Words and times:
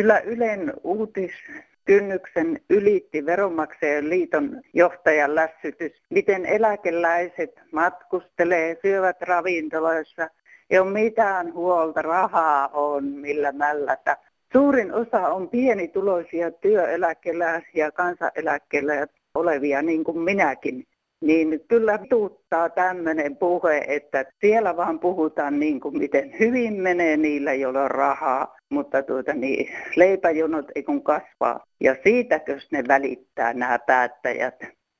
Kyllä 0.00 0.18
Ylen 0.18 0.72
uutiskynnyksen 0.84 2.60
ylitti 2.70 3.26
Veronmaksajan 3.26 4.08
liiton 4.10 4.62
johtajan 4.72 5.34
lässytys, 5.34 5.92
miten 6.10 6.46
eläkeläiset 6.46 7.60
matkustelee, 7.72 8.78
syövät 8.82 9.22
ravintoloissa, 9.22 10.28
ei 10.70 10.78
ole 10.78 10.90
mitään 10.90 11.52
huolta, 11.54 12.02
rahaa 12.02 12.68
on 12.68 13.04
millä 13.04 13.52
mällätä. 13.52 14.16
Suurin 14.52 14.94
osa 14.94 15.28
on 15.28 15.48
pienituloisia 15.48 16.50
työeläkeläisiä 16.50 17.84
ja 17.84 17.92
kansaneläkkeellä 17.92 19.06
olevia, 19.34 19.82
niin 19.82 20.04
kuin 20.04 20.18
minäkin. 20.18 20.86
Niin 21.20 21.60
kyllä 21.68 21.98
tuuttaa 22.10 22.68
tämmöinen 22.68 23.36
puhe, 23.36 23.84
että 23.88 24.24
siellä 24.40 24.76
vaan 24.76 25.00
puhutaan 25.00 25.60
niin 25.60 25.80
kuin 25.80 25.98
miten 25.98 26.38
hyvin 26.38 26.74
menee 26.74 27.16
niillä, 27.16 27.54
joilla 27.54 27.82
on 27.82 27.90
rahaa, 27.90 28.56
mutta 28.68 29.02
tuota 29.02 29.32
niin, 29.34 29.72
leipäjonot 29.96 30.66
ei 30.74 30.82
kun 30.82 31.02
kasvaa. 31.02 31.64
Ja 31.80 31.96
siitäkös 32.04 32.68
ne 32.70 32.84
välittää 32.88 33.54
nämä 33.54 33.78
päättäjät. 33.78 34.54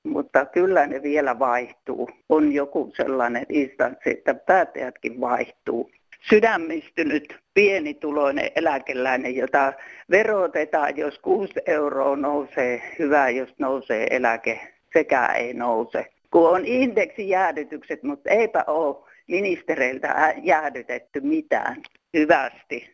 Mutta 0.05 0.47
kyllä 0.47 0.87
ne 0.87 1.03
vielä 1.03 1.39
vaihtuu. 1.39 2.11
On 2.29 2.53
joku 2.53 2.93
sellainen 2.97 3.47
instanssi, 3.49 4.11
että 4.11 4.35
päättäjätkin 4.35 5.21
vaihtuu 5.21 5.91
sydämistynyt 6.29 7.37
pienituloinen 7.55 8.51
eläkeläinen, 8.57 9.37
jota 9.37 9.73
verotetaan, 10.11 10.97
jos 10.97 11.19
6 11.19 11.53
euroa 11.67 12.17
nousee, 12.17 12.83
hyvä, 12.99 13.31
jos 13.31 13.55
nousee 13.59 14.07
eläke, 14.11 14.61
sekä 14.93 15.27
ei 15.27 15.55
nouse. 15.55 16.07
Kun 16.31 16.51
on 16.51 16.67
indeksijäädytykset, 16.67 18.03
mutta 18.03 18.31
eipä 18.31 18.65
ole 18.67 18.97
ministereiltä 19.29 20.35
jäädytetty 20.43 21.21
mitään 21.21 21.83
hyvästi. 22.17 22.91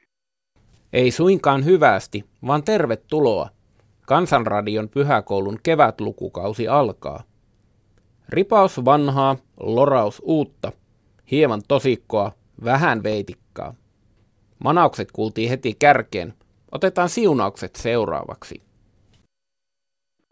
Ei 0.93 1.11
suinkaan 1.11 1.65
hyvästi, 1.65 2.25
vaan 2.47 2.63
tervetuloa. 2.63 3.49
Kansanradion 4.07 4.89
pyhäkoulun 4.89 5.59
kevätlukukausi 5.63 6.69
alkaa. 6.69 7.23
Ripaus 8.29 8.85
vanhaa, 8.85 9.37
loraus 9.61 10.23
uutta, 10.25 10.73
hieman 11.31 11.63
tosikkoa, 11.69 12.33
vähän 12.65 13.03
veitikkaa. 13.03 13.75
Manaukset 14.65 15.13
kuultiin 15.13 15.49
heti 15.49 15.77
kärkeen. 15.79 16.35
Otetaan 16.73 17.09
siunaukset 17.09 17.77
seuraavaksi. 17.77 18.66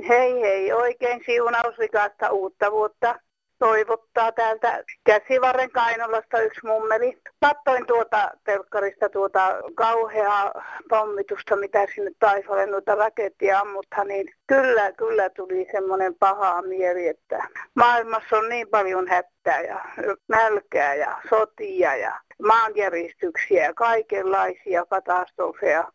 Hei 0.08 0.40
hei, 0.40 0.72
oikein 0.72 1.20
siunausrikasta 1.26 2.30
uutta 2.30 2.72
vuotta 2.72 3.14
toivottaa 3.58 4.32
täältä 4.32 4.84
käsivarren 5.04 5.70
Kainolasta 5.70 6.40
yksi 6.40 6.66
mummeli. 6.66 7.18
Kattoin 7.40 7.86
tuota 7.86 8.30
telkkarista 8.44 9.08
tuota 9.08 9.60
kauheaa 9.74 10.52
pommitusta, 10.88 11.56
mitä 11.56 11.86
sinne 11.94 12.10
taivalle 12.18 12.66
noita 12.66 12.94
rakettia 12.94 13.60
ammuthan, 13.60 14.08
niin 14.08 14.28
kyllä, 14.46 14.92
kyllä 14.92 15.30
tuli 15.30 15.66
semmoinen 15.72 16.14
paha 16.14 16.62
mieli, 16.62 17.08
että 17.08 17.48
maailmassa 17.74 18.36
on 18.36 18.48
niin 18.48 18.68
paljon 18.68 19.08
hättää 19.08 19.60
ja 19.60 19.84
nälkää 20.28 20.94
ja 20.94 21.18
sotia 21.28 21.96
ja 21.96 22.20
maanjäristyksiä 22.42 23.64
ja 23.64 23.74
kaikenlaisia 23.74 24.86
katastrofeja 24.90 25.92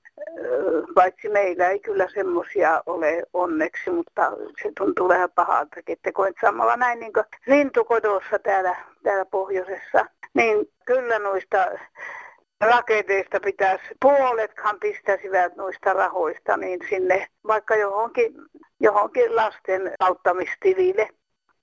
paitsi 0.96 1.30
meillä 1.30 1.68
ei 1.68 1.80
kyllä 1.80 2.08
semmoisia 2.14 2.84
ole 2.86 3.24
onneksi, 3.34 3.90
mutta 3.90 4.32
se 4.64 4.72
tuntuu 4.78 5.10
vähän 5.10 5.32
pahalta, 5.36 5.76
että 5.88 6.12
koet 6.12 6.36
samalla 6.42 6.76
näin 6.76 7.00
niin 7.00 7.14
lintukodossa 7.48 8.40
täällä, 8.40 8.76
täällä 9.04 9.26
pohjoisessa, 9.26 10.06
niin 10.34 10.70
kyllä 10.86 11.20
noista 11.20 11.66
raketeista 12.62 13.40
pitäisi, 13.40 13.86
puoletkaan 14.02 14.80
pistäisivät 14.80 15.56
noista 15.56 15.94
rahoista 15.94 16.58
niin 16.58 16.80
sinne 16.90 17.28
vaikka 17.48 17.76
johonkin, 17.76 18.34
johonkin 18.80 19.36
lasten 19.36 19.92
auttamistilille 20.00 21.10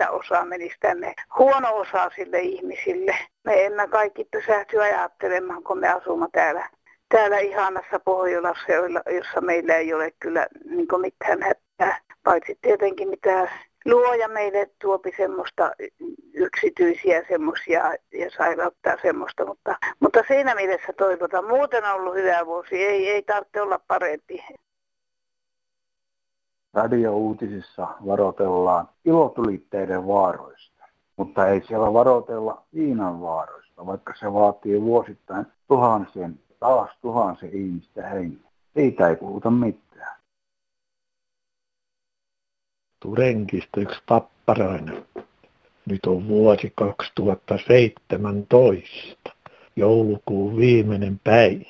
että 0.01 0.11
osa 0.11 0.45
menisi 0.45 0.77
tänne 0.81 1.15
huono 1.39 1.77
osa 1.77 2.11
sille 2.17 2.41
ihmisille. 2.41 3.19
Me 3.45 3.65
emme 3.65 3.89
kaikki 3.89 4.25
pysähty 4.31 4.83
ajattelemaan, 4.83 5.63
kun 5.63 5.79
me 5.79 5.89
asumme 5.89 6.27
täällä 6.33 6.69
täällä 7.09 7.39
ihanassa 7.39 8.01
Pohjolassa, 8.05 8.73
jossa 9.17 9.41
meillä 9.41 9.75
ei 9.75 9.95
ole 9.95 10.11
kyllä 10.21 10.47
niin 10.65 10.89
mitään 11.01 11.43
hätää, 11.43 12.01
paitsi 12.23 12.59
tietenkin 12.63 13.09
mitä 13.09 13.49
luoja 13.85 14.29
meille 14.29 14.71
tuopi 14.83 15.13
semmoista 15.17 15.73
yksityisiä 16.35 17.25
semmoisia 17.29 17.93
ja 18.13 18.31
sairauttaa 18.37 18.97
semmoista, 19.03 19.47
mutta, 19.47 19.77
mutta 20.01 20.23
siinä 20.29 20.55
mielessä 20.55 20.93
toivotaan. 20.93 21.49
Muuten 21.49 21.85
on 21.85 21.93
ollut 21.93 22.15
hyvä 22.15 22.47
vuosi, 22.47 22.85
ei, 22.85 23.09
ei 23.09 23.23
tarvitse 23.23 23.63
olla 23.63 23.81
parempi. 23.89 24.45
Radio-uutisissa 26.75 27.89
varoitellaan 28.07 28.89
ilotulitteiden 29.05 30.07
vaaroista, 30.07 30.85
mutta 31.17 31.49
ei 31.49 31.63
siellä 31.67 31.93
varotella 31.93 32.63
viinan 32.75 33.21
vaaroista, 33.21 33.87
vaikka 33.87 34.13
se 34.19 34.33
vaatii 34.33 34.83
vuosittain 34.83 35.47
tuhansien 35.69 36.39
taas 36.61 36.91
tuhansia 37.03 37.49
ihmistä 37.53 38.09
hengen. 38.09 38.41
Siitä 38.75 39.09
ei 39.09 39.17
puhuta 39.17 39.51
mitään. 39.51 40.17
Turenkista 43.01 43.81
yksi 43.81 44.01
papparainen. 44.09 45.07
Nyt 45.87 46.07
on 46.07 46.29
vuosi 46.29 46.73
2017, 46.75 49.33
joulukuun 49.77 50.57
viimeinen 50.57 51.21
päivä. 51.25 51.65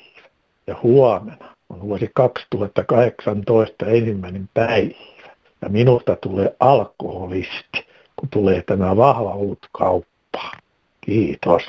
Ja 0.67 0.75
huomenna 0.83 1.55
on 1.69 1.81
vuosi 1.81 2.11
2018 2.13 3.85
ensimmäinen 3.85 4.49
päivä. 4.53 4.95
Ja 5.61 5.69
minusta 5.69 6.15
tulee 6.15 6.55
alkoholisti, 6.59 7.87
kun 8.15 8.29
tulee 8.29 8.61
tämä 8.61 8.97
vahva 8.97 9.35
kauppa. 9.71 10.51
Kiitos. 11.01 11.63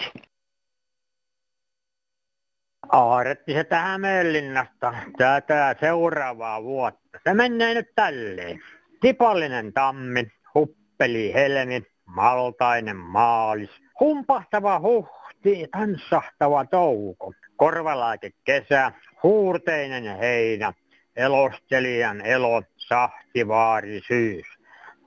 Aaretti 2.93 3.53
se 3.53 3.65
tähän 3.65 4.01
Möllinnasta 4.01 4.95
tätä 5.19 5.77
seuraavaa 5.81 6.63
vuotta. 6.63 7.19
Se 7.25 7.35
menee 7.35 7.75
nyt 7.75 7.89
tälleen. 7.95 8.61
Tipallinen 9.01 9.73
tammi, 9.73 10.27
huppeli 10.55 11.35
helmi, 11.35 11.83
maltainen 12.07 12.97
maalis, 12.97 13.71
humpahtava 14.01 14.81
huhti, 14.81 15.69
tanssahtava 15.73 16.65
touko, 16.65 17.33
korvalaike 17.57 18.31
kesä, 18.45 18.93
huurteinen 19.23 20.19
heinä, 20.19 20.73
elostelijan 21.17 22.21
elo, 22.21 22.63
sahtivaari 22.77 24.01
syys, 24.09 24.47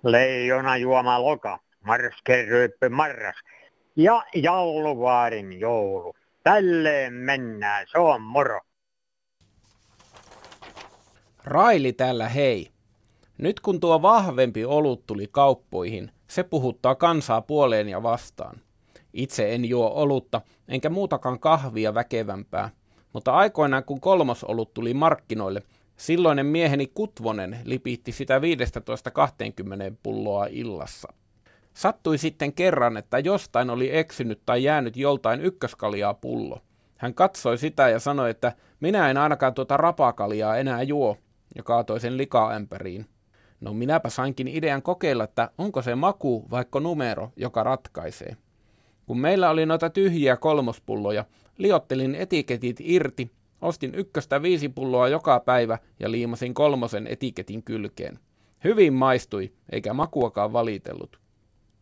leijona 0.04 0.78
juoma 0.78 1.24
loka, 1.24 1.60
marskeryyppy 1.86 2.90
marras 2.90 3.36
ja 3.96 4.24
jalluvaarin 4.36 5.60
joulu. 5.60 6.14
Tälleen 6.44 7.14
mennään, 7.14 7.88
se 7.92 8.00
on 8.00 8.22
moro. 8.22 8.60
Raili 11.44 11.94
täällä 11.94 12.30
hei. 12.30 12.72
Nyt 13.38 13.60
kun 13.60 13.80
tuo 13.80 14.02
vahvempi 14.02 14.66
olut 14.66 15.06
tuli 15.06 15.28
kauppoihin, 15.32 16.12
se 16.28 16.44
puhuttaa 16.44 16.96
kansaa 16.96 17.42
puoleen 17.42 17.90
ja 17.90 18.04
vastaan. 18.04 18.62
Itse 19.14 19.54
en 19.54 19.66
juo 19.66 19.92
olutta, 19.96 20.42
enkä 20.68 20.90
muutakaan 20.90 21.40
kahvia 21.40 21.94
väkevämpää, 21.94 22.70
mutta 23.14 23.34
aikoinaan 23.34 23.84
kun 23.84 24.02
kolmosolut 24.02 24.74
tuli 24.74 24.94
markkinoille, 24.94 25.64
silloinen 25.98 26.46
mieheni 26.46 26.88
Kutvonen 26.88 27.60
lipitti 27.64 28.12
sitä 28.12 28.40
15-20 28.40 28.42
pulloa 30.04 30.46
illassa. 30.46 31.14
Sattui 31.74 32.18
sitten 32.18 32.54
kerran, 32.54 32.98
että 32.98 33.20
jostain 33.20 33.70
oli 33.70 33.98
eksynyt 33.98 34.42
tai 34.46 34.64
jäänyt 34.64 34.98
joltain 34.98 35.42
ykköskaljaa 35.42 36.14
pullo. 36.14 36.62
Hän 36.98 37.14
katsoi 37.14 37.58
sitä 37.58 37.90
ja 37.90 38.00
sanoi, 38.00 38.30
että 38.30 38.54
minä 38.80 39.10
en 39.10 39.18
ainakaan 39.18 39.54
tuota 39.54 39.78
rapakaljaa 39.78 40.58
enää 40.58 40.82
juo, 40.84 41.18
ja 41.56 41.64
kaatoi 41.64 42.00
sen 42.00 42.18
likaämpäriin. 42.18 43.06
No 43.62 43.74
minäpä 43.74 44.10
sainkin 44.10 44.48
idean 44.48 44.82
kokeilla, 44.82 45.24
että 45.24 45.50
onko 45.58 45.82
se 45.82 45.96
maku 45.96 46.48
vaikka 46.52 46.80
numero, 46.80 47.32
joka 47.36 47.64
ratkaisee. 47.64 48.38
Kun 49.06 49.20
meillä 49.20 49.50
oli 49.50 49.66
noita 49.66 49.90
tyhjiä 49.90 50.38
kolmospulloja, 50.38 51.26
liottelin 51.58 52.16
etiketit 52.16 52.78
irti, 52.80 53.32
ostin 53.62 53.96
ykköstä 53.96 54.42
viisi 54.42 54.70
pulloa 54.70 55.08
joka 55.08 55.40
päivä 55.40 55.78
ja 56.00 56.12
liimasin 56.12 56.54
kolmosen 56.54 57.08
etiketin 57.08 57.64
kylkeen. 57.64 58.20
Hyvin 58.64 58.94
maistui, 58.94 59.52
eikä 59.72 59.94
makuakaan 59.94 60.54
valitellut. 60.54 61.20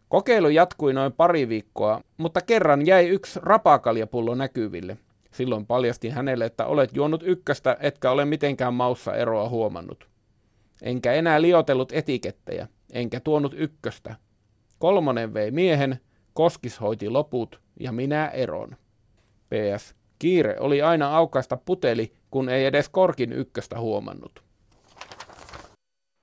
Kokeilu 0.09 0.50
jatkui 0.50 0.94
noin 0.94 1.13
pari 1.13 1.50
viikkoa, 1.50 2.01
mutta 2.17 2.41
kerran 2.41 2.85
jäi 2.85 3.07
yksi 3.07 3.39
rapakaljapullo 3.44 4.35
näkyville. 4.35 4.97
Silloin 5.31 5.65
paljastin 5.65 6.11
hänelle, 6.11 6.45
että 6.45 6.65
olet 6.65 6.89
juonut 6.94 7.23
ykköstä, 7.23 7.77
etkä 7.79 8.11
ole 8.11 8.25
mitenkään 8.25 8.73
maussa 8.73 9.15
eroa 9.15 9.50
huomannut. 9.50 10.07
Enkä 10.81 11.13
enää 11.13 11.41
liotellut 11.41 11.91
etikettejä, 11.91 12.67
enkä 12.94 13.19
tuonut 13.19 13.53
ykköstä. 13.57 14.15
Kolmonen 14.79 15.33
vei 15.33 15.51
miehen, 15.51 16.00
Koskis 16.33 16.81
hoiti 16.81 17.09
loput 17.09 17.62
ja 17.79 17.91
minä 17.91 18.27
eron. 18.27 18.75
PS. 19.50 19.95
Kiire 20.19 20.55
oli 20.59 20.81
aina 20.81 21.17
aukaista 21.17 21.57
puteli, 21.57 22.13
kun 22.31 22.50
ei 22.50 22.65
edes 22.65 22.89
korkin 22.89 23.33
ykköstä 23.33 23.79
huomannut. 23.79 24.44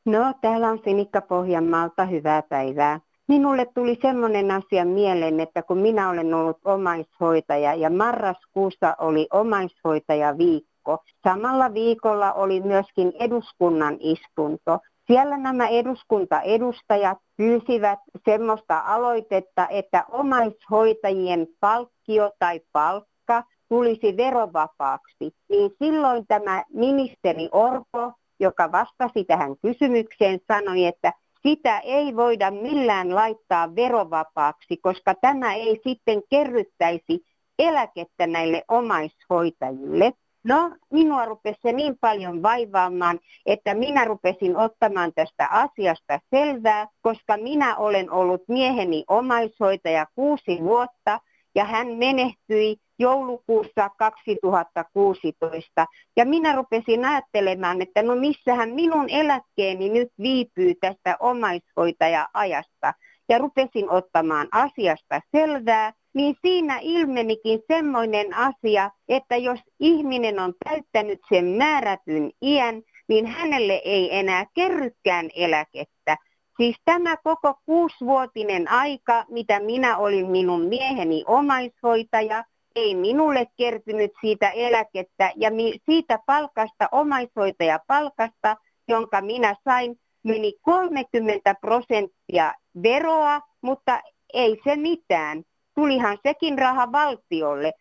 No, 0.04 0.34
täällä 0.40 0.68
on 0.68 0.80
Sinikka 0.84 1.20
Pohjanmaalta. 1.20 2.04
Hyvää 2.06 2.42
päivää. 2.42 3.05
Minulle 3.28 3.66
tuli 3.74 3.98
semmoinen 4.02 4.50
asia 4.50 4.84
mieleen, 4.84 5.40
että 5.40 5.62
kun 5.62 5.78
minä 5.78 6.10
olen 6.10 6.34
ollut 6.34 6.58
omaishoitaja 6.64 7.74
ja 7.74 7.90
marraskuussa 7.90 8.96
oli 8.98 9.26
omaishoitaja 9.32 10.38
viikko, 10.38 10.98
samalla 11.28 11.74
viikolla 11.74 12.32
oli 12.32 12.60
myöskin 12.60 13.12
eduskunnan 13.18 13.96
istunto. 14.00 14.78
Siellä 15.06 15.36
nämä 15.36 15.68
eduskuntaedustajat 15.68 17.18
pyysivät 17.36 17.98
semmoista 18.24 18.82
aloitetta, 18.86 19.68
että 19.68 20.04
omaishoitajien 20.08 21.46
palkkio 21.60 22.30
tai 22.38 22.60
palkka 22.72 23.42
tulisi 23.68 24.16
verovapaaksi. 24.16 25.34
Niin 25.48 25.70
silloin 25.78 26.26
tämä 26.26 26.64
ministeri 26.72 27.48
Orpo, 27.52 28.12
joka 28.40 28.72
vastasi 28.72 29.24
tähän 29.24 29.54
kysymykseen, 29.62 30.40
sanoi, 30.48 30.84
että 30.84 31.12
sitä 31.46 31.78
ei 31.78 32.16
voida 32.16 32.50
millään 32.50 33.14
laittaa 33.14 33.76
verovapaaksi, 33.76 34.76
koska 34.76 35.14
tämä 35.14 35.54
ei 35.54 35.80
sitten 35.84 36.22
kerryttäisi 36.30 37.24
eläkettä 37.58 38.26
näille 38.26 38.62
omaishoitajille. 38.68 40.12
No, 40.44 40.70
minua 40.92 41.24
rupesi 41.24 41.58
se 41.62 41.72
niin 41.72 41.98
paljon 42.00 42.42
vaivaamaan, 42.42 43.20
että 43.46 43.74
minä 43.74 44.04
rupesin 44.04 44.56
ottamaan 44.56 45.12
tästä 45.14 45.48
asiasta 45.50 46.20
selvää, 46.30 46.88
koska 47.02 47.36
minä 47.36 47.76
olen 47.76 48.10
ollut 48.10 48.42
mieheni 48.48 49.04
omaishoitaja 49.08 50.06
kuusi 50.14 50.58
vuotta 50.60 51.20
ja 51.56 51.64
hän 51.64 51.88
menehtyi 51.88 52.76
joulukuussa 52.98 53.90
2016. 53.98 55.86
Ja 56.16 56.24
minä 56.24 56.52
rupesin 56.52 57.04
ajattelemaan, 57.04 57.82
että 57.82 58.02
no 58.02 58.16
missähän 58.16 58.70
minun 58.70 59.10
eläkkeeni 59.10 59.88
nyt 59.88 60.08
viipyy 60.22 60.74
tästä 60.80 61.16
omaishoitaja-ajasta. 61.20 62.94
Ja 63.28 63.38
rupesin 63.38 63.90
ottamaan 63.90 64.48
asiasta 64.52 65.20
selvää, 65.36 65.92
niin 66.14 66.36
siinä 66.42 66.78
ilmenikin 66.82 67.60
semmoinen 67.68 68.34
asia, 68.34 68.90
että 69.08 69.36
jos 69.36 69.60
ihminen 69.80 70.38
on 70.38 70.54
täyttänyt 70.64 71.20
sen 71.28 71.44
määrätyn 71.44 72.30
iän, 72.42 72.82
niin 73.08 73.26
hänelle 73.26 73.82
ei 73.84 74.18
enää 74.18 74.46
kerrykään 74.54 75.28
eläkettä. 75.36 76.16
Siis 76.56 76.76
tämä 76.84 77.16
koko 77.16 77.54
kuusivuotinen 77.66 78.70
aika, 78.70 79.24
mitä 79.28 79.60
minä 79.60 79.96
olin 79.96 80.30
minun 80.30 80.60
mieheni 80.60 81.24
omaishoitaja, 81.26 82.44
ei 82.76 82.94
minulle 82.94 83.46
kertynyt 83.56 84.10
siitä 84.20 84.50
eläkettä 84.50 85.32
ja 85.36 85.50
siitä 85.86 86.18
palkasta, 86.26 86.88
omaishoitajapalkasta, 86.92 88.56
jonka 88.88 89.20
minä 89.20 89.56
sain, 89.64 90.00
meni 90.22 90.52
30 90.62 91.54
prosenttia 91.54 92.54
veroa, 92.82 93.40
mutta 93.60 94.00
ei 94.34 94.60
se 94.64 94.76
mitään. 94.76 95.42
Tulihan 95.74 96.18
sekin 96.22 96.58
raha 96.58 96.92
valtiolle 96.92 97.72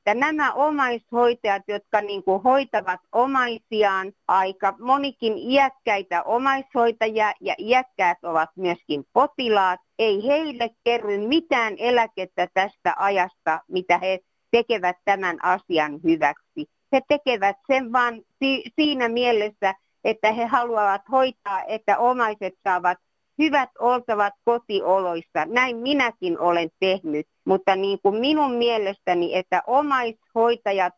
että 0.00 0.14
nämä 0.14 0.52
omaishoitajat, 0.52 1.62
jotka 1.68 2.00
niin 2.00 2.24
kuin 2.24 2.42
hoitavat 2.42 3.00
omaisiaan, 3.12 4.12
aika 4.28 4.74
monikin 4.78 5.38
iäkkäitä 5.38 6.22
omaishoitajia 6.22 7.32
ja 7.40 7.54
iäkkäät 7.58 8.18
ovat 8.22 8.50
myöskin 8.56 9.04
potilaat, 9.12 9.80
ei 9.98 10.26
heille 10.26 10.70
kerry 10.84 11.18
mitään 11.28 11.74
eläkettä 11.78 12.48
tästä 12.54 12.94
ajasta, 12.98 13.60
mitä 13.68 13.98
he 13.98 14.18
tekevät 14.50 14.96
tämän 15.04 15.44
asian 15.44 16.00
hyväksi. 16.04 16.66
He 16.92 17.00
tekevät 17.08 17.56
sen 17.66 17.92
vain 17.92 18.22
si- 18.38 18.64
siinä 18.76 19.08
mielessä, 19.08 19.74
että 20.04 20.32
he 20.32 20.46
haluavat 20.46 21.02
hoitaa, 21.10 21.64
että 21.64 21.98
omaiset 21.98 22.54
saavat 22.64 22.98
hyvät 23.40 23.70
oltavat 23.78 24.34
kotioloissa. 24.44 25.44
Näin 25.46 25.76
minäkin 25.76 26.38
olen 26.38 26.70
tehnyt, 26.80 27.26
mutta 27.44 27.76
niin 27.76 27.98
kuin 28.02 28.20
minun 28.20 28.52
mielestäni, 28.52 29.34
että 29.34 29.62
omaishoitajat 29.66 30.94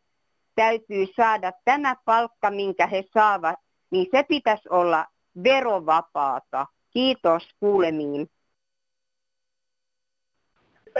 täytyy 0.54 1.06
saada 1.16 1.52
tämä 1.64 1.96
palkka, 2.04 2.50
minkä 2.50 2.86
he 2.86 3.04
saavat, 3.14 3.56
niin 3.90 4.06
se 4.10 4.22
pitäisi 4.28 4.68
olla 4.68 5.06
verovapaata. 5.44 6.66
Kiitos 6.90 7.48
kuulemiin. 7.60 8.30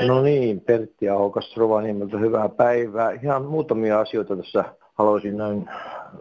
No 0.06 0.22
niin, 0.22 0.60
Pertti 0.60 1.08
Ahokas 1.08 1.56
Rovaniemeltä, 1.56 2.18
hyvää 2.18 2.48
päivää. 2.48 3.10
Ihan 3.10 3.44
muutamia 3.44 4.00
asioita 4.00 4.36
tässä 4.36 4.64
haluaisin 5.02 5.36
näin 5.36 5.70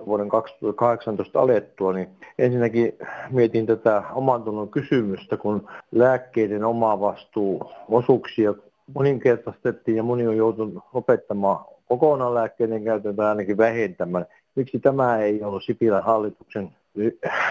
vuoden 0.06 0.30
2018 0.30 1.40
alettua, 1.40 1.94
niin 1.94 2.10
ensinnäkin 2.40 2.98
mietin 3.30 3.66
tätä 3.66 4.04
oman 4.14 4.44
tunnon 4.44 4.70
kysymystä, 4.70 5.38
kun 5.38 5.68
lääkkeiden 5.92 6.64
oma 6.64 7.00
vastuu 7.00 7.72
osuuksia 7.90 8.54
moninkertaistettiin 8.94 9.98
ja 9.98 10.04
moni 10.04 10.28
on 10.28 10.38
joutunut 10.38 10.84
lopettamaan 10.94 11.66
kokonaan 11.90 12.34
lääkkeiden 12.34 12.84
käytön 12.84 13.16
tai 13.16 13.28
ainakin 13.28 13.58
vähentämään. 13.58 14.26
Miksi 14.56 14.80
tämä 14.80 15.18
ei 15.18 15.44
ollut 15.44 15.64
Sipilän 15.64 16.04
hallituksen 16.04 16.70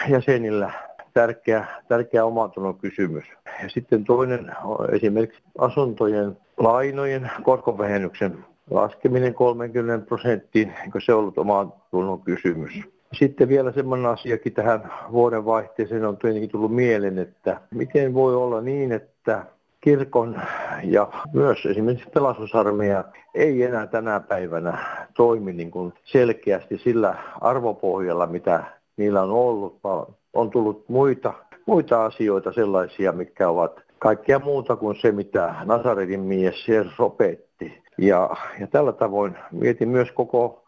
jäsenillä 0.08 0.70
tärkeä, 1.14 1.66
tärkeä 1.88 2.24
omatunnon 2.24 2.78
kysymys. 2.78 3.24
Ja 3.62 3.68
sitten 3.68 4.04
toinen 4.04 4.50
on 4.64 4.94
esimerkiksi 4.94 5.42
asuntojen 5.58 6.36
lainojen 6.58 7.30
korkovähennyksen 7.42 8.44
laskeminen 8.70 9.34
30 9.34 10.06
prosenttiin, 10.06 10.74
eikö 10.84 11.00
se 11.00 11.14
ollut 11.14 11.38
oman 11.38 11.72
tunnon 11.90 12.20
kysymys. 12.20 12.72
Sitten 13.12 13.48
vielä 13.48 13.72
semmoinen 13.72 14.06
asiakin 14.06 14.52
tähän 14.52 14.92
vuoden 15.12 15.44
vaihteeseen 15.44 16.04
on 16.04 16.16
tietenkin 16.16 16.50
tullut 16.50 16.74
mieleen, 16.74 17.18
että 17.18 17.60
miten 17.70 18.14
voi 18.14 18.34
olla 18.34 18.60
niin, 18.60 18.92
että 18.92 19.44
kirkon 19.80 20.40
ja 20.84 21.08
myös 21.32 21.66
esimerkiksi 21.66 22.10
pelastusarmeija 22.14 23.04
ei 23.34 23.62
enää 23.62 23.86
tänä 23.86 24.20
päivänä 24.20 24.78
toimi 25.14 25.52
niin 25.52 25.70
kuin 25.70 25.92
selkeästi 26.04 26.78
sillä 26.78 27.14
arvopohjalla, 27.40 28.26
mitä 28.26 28.64
niillä 28.96 29.22
on 29.22 29.30
ollut, 29.30 29.78
vaan 29.84 30.06
on 30.32 30.50
tullut 30.50 30.84
muita, 30.88 31.32
muita 31.66 32.04
asioita 32.04 32.52
sellaisia, 32.52 33.12
mitkä 33.12 33.48
ovat 33.48 33.80
kaikkea 33.98 34.38
muuta 34.38 34.76
kuin 34.76 34.96
se, 35.00 35.12
mitä 35.12 35.54
Nasaretin 35.64 36.20
mies 36.20 36.68
Jeesus 36.68 37.00
opetti. 37.00 37.82
Ja, 38.00 38.36
ja 38.60 38.66
tällä 38.66 38.92
tavoin 38.92 39.38
mietin 39.50 39.88
myös 39.88 40.12
koko 40.12 40.64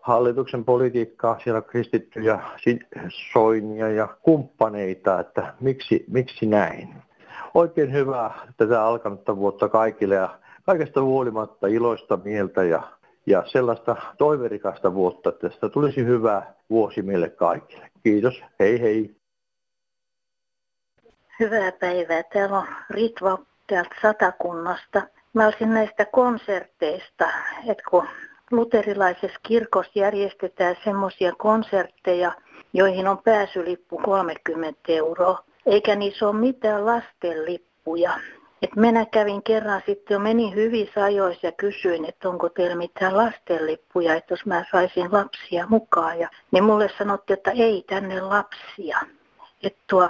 hallituksen 0.00 0.64
politiikkaa, 0.64 1.38
siellä 1.44 1.62
kristittyjä, 1.62 2.40
soinia 3.32 3.88
ja 3.88 4.08
kumppaneita, 4.22 5.20
että 5.20 5.54
miksi, 5.60 6.04
miksi 6.08 6.46
näin. 6.46 6.94
Oikein 7.54 7.92
hyvää 7.92 8.30
tätä 8.56 8.84
alkanutta 8.84 9.36
vuotta 9.36 9.68
kaikille 9.68 10.14
ja 10.14 10.38
kaikesta 10.66 11.02
huolimatta 11.02 11.66
iloista 11.66 12.18
mieltä 12.24 12.64
ja, 12.64 12.82
ja 13.26 13.42
sellaista 13.46 13.96
toiverikasta 14.18 14.94
vuotta, 14.94 15.30
että 15.30 15.48
tästä 15.48 15.68
tulisi 15.68 16.04
hyvä 16.04 16.42
vuosi 16.70 17.02
meille 17.02 17.28
kaikille. 17.28 17.90
Kiitos, 18.02 18.42
hei 18.60 18.80
hei. 18.80 19.16
Hyvää 21.40 21.72
päivää. 21.72 22.22
Täällä 22.22 22.58
on 22.58 22.66
Ritva 22.90 23.38
täältä 23.66 23.94
Satakunnasta. 24.02 25.15
Mä 25.36 25.44
olisin 25.44 25.74
näistä 25.74 26.04
konserteista, 26.04 27.28
että 27.66 27.82
kun 27.90 28.08
luterilaisessa 28.50 29.40
kirkossa 29.42 29.92
järjestetään 29.94 30.76
semmoisia 30.84 31.32
konsertteja, 31.38 32.32
joihin 32.72 33.08
on 33.08 33.18
pääsylippu 33.18 33.98
30 33.98 34.80
euroa, 34.88 35.44
eikä 35.66 35.96
niissä 35.96 36.28
ole 36.28 36.40
mitään 36.40 36.86
lastenlippuja. 36.86 38.12
Et 38.62 38.76
minä 38.76 39.06
kävin 39.06 39.42
kerran 39.42 39.82
sitten 39.86 40.14
jo 40.14 40.18
menin 40.18 40.54
hyvissä 40.54 41.04
ajoissa 41.04 41.46
ja 41.46 41.52
kysyin, 41.52 42.04
että 42.04 42.28
onko 42.28 42.48
teillä 42.48 42.76
mitään 42.76 43.16
lastenlippuja, 43.16 44.14
että 44.14 44.32
jos 44.32 44.46
mä 44.46 44.64
saisin 44.70 45.12
lapsia 45.12 45.66
mukaan. 45.68 46.18
Ja, 46.18 46.28
niin 46.50 46.64
mulle 46.64 46.90
sanottiin, 46.98 47.36
että 47.36 47.50
ei 47.50 47.84
tänne 47.88 48.20
lapsia. 48.20 48.98
Että 49.62 49.82
tuo, 49.90 50.08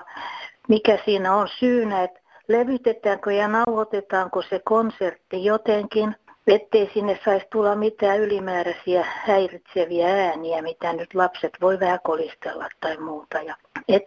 mikä 0.69 0.99
siinä 1.05 1.35
on 1.35 1.49
syynä, 1.59 2.03
että 2.03 2.21
levytetäänkö 2.49 3.33
ja 3.33 3.49
nauhoitetaanko 3.49 4.43
se 4.43 4.61
konsertti 4.65 5.45
jotenkin, 5.45 6.17
ettei 6.47 6.91
sinne 6.95 7.21
saisi 7.25 7.47
tulla 7.53 7.77
mitään 7.77 8.21
ylimääräisiä 8.21 9.07
häiritseviä 9.25 10.09
ääniä, 10.09 10.63
mitä 10.63 10.93
nyt 10.93 11.15
lapset 11.15 11.53
voi 11.61 11.81
vähän 11.81 12.01
kolistella 12.05 12.69
tai 12.81 12.97
muuta. 12.97 13.43
Ja 13.43 13.57
et, 13.89 14.03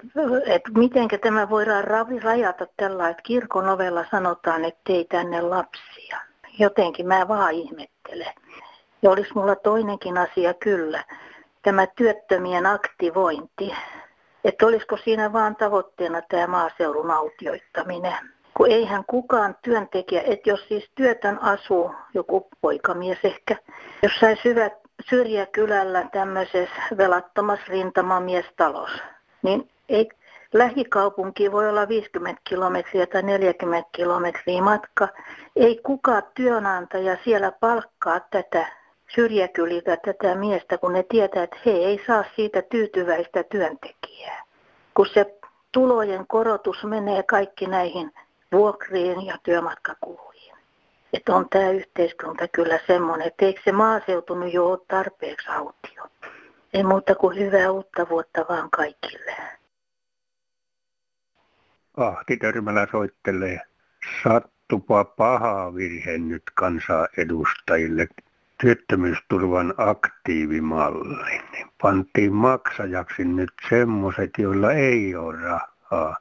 et 0.45 0.61
mitenkä 0.77 1.17
tämä 1.17 1.49
voidaan 1.49 1.83
rajata 2.23 2.67
tällä, 2.77 3.09
että 3.09 3.23
kirkon 3.23 3.69
ovella 3.69 4.05
sanotaan, 4.11 4.65
että 4.65 4.93
ei 4.93 5.05
tänne 5.05 5.41
lapsia. 5.41 6.17
Jotenkin 6.59 7.07
mä 7.07 7.27
vaan 7.27 7.53
ihmettelen. 7.53 8.33
Ja 9.01 9.11
olisi 9.11 9.31
mulla 9.35 9.55
toinenkin 9.55 10.17
asia 10.17 10.53
kyllä, 10.53 11.03
tämä 11.63 11.87
työttömien 11.87 12.65
aktivointi. 12.65 13.73
Että 14.43 14.65
olisiko 14.65 14.97
siinä 14.97 15.33
vaan 15.33 15.55
tavoitteena 15.55 16.21
tämä 16.21 16.47
maaseudun 16.47 17.11
autioittaminen. 17.11 18.13
kun 18.57 18.71
eihän 18.71 19.03
kukaan 19.07 19.55
työntekijä, 19.61 20.21
että 20.21 20.49
jos 20.49 20.67
siis 20.67 20.91
työtön 20.95 21.41
asuu, 21.41 21.91
joku 22.13 22.47
poikamies 22.61 23.17
ehkä, 23.23 23.55
jossain 24.03 24.37
syvä, 24.43 24.69
syrjäkylällä 25.09 26.09
tämmöisessä 26.11 26.81
velattomassa 26.97 27.65
rintamamiestalossa, 27.67 29.03
niin 29.41 29.69
ei 29.89 30.09
lähikaupunki 30.53 31.51
voi 31.51 31.69
olla 31.69 31.87
50 31.87 32.41
kilometriä 32.43 33.07
tai 33.07 33.23
40 33.23 33.89
kilometriä 33.91 34.61
matka. 34.61 35.07
Ei 35.55 35.79
kukaan 35.83 36.23
työnantaja 36.35 37.17
siellä 37.23 37.51
palkkaa 37.51 38.19
tätä 38.19 38.78
syrjäkyliltä 39.15 39.97
tätä 39.97 40.35
miestä, 40.35 40.77
kun 40.77 40.93
ne 40.93 41.03
tietää, 41.03 41.43
että 41.43 41.57
he 41.65 41.71
ei 41.71 42.03
saa 42.07 42.23
siitä 42.35 42.61
tyytyväistä 42.61 43.43
työntekijää. 43.43 44.43
Kun 44.93 45.07
se 45.13 45.39
tulojen 45.71 46.27
korotus 46.27 46.83
menee 46.83 47.23
kaikki 47.23 47.67
näihin 47.67 48.11
vuokriin 48.51 49.25
ja 49.25 49.37
työmatkakuluihin. 49.43 50.55
Että 51.13 51.35
on 51.35 51.49
tämä 51.49 51.69
yhteiskunta 51.69 52.47
kyllä 52.47 52.79
semmoinen, 52.87 53.27
että 53.27 53.45
eikö 53.45 53.61
se 53.63 53.71
maaseutu 53.71 54.35
nyt 54.35 54.53
jo 54.53 54.67
ole 54.67 54.79
tarpeeksi 54.87 55.49
autio. 55.49 56.03
Ei 56.73 56.83
muuta 56.83 57.15
kuin 57.15 57.37
hyvää 57.37 57.71
uutta 57.71 58.09
vuotta 58.09 58.45
vaan 58.49 58.69
kaikille. 58.69 59.35
Ahti 61.97 62.37
Törmälä 62.37 62.87
soittelee. 62.91 63.61
Sattupa 64.23 65.05
paha 65.05 65.75
virhe 65.75 66.17
nyt 66.17 66.43
kansanedustajille 66.53 68.07
työttömyysturvan 68.61 69.73
aktiivimalli. 69.77 71.41
Niin 71.51 71.67
pantiin 71.81 72.33
maksajaksi 72.33 73.25
nyt 73.25 73.51
semmoiset, 73.69 74.29
joilla 74.37 74.71
ei 74.71 75.15
ole 75.15 75.37
rahaa. 75.41 76.17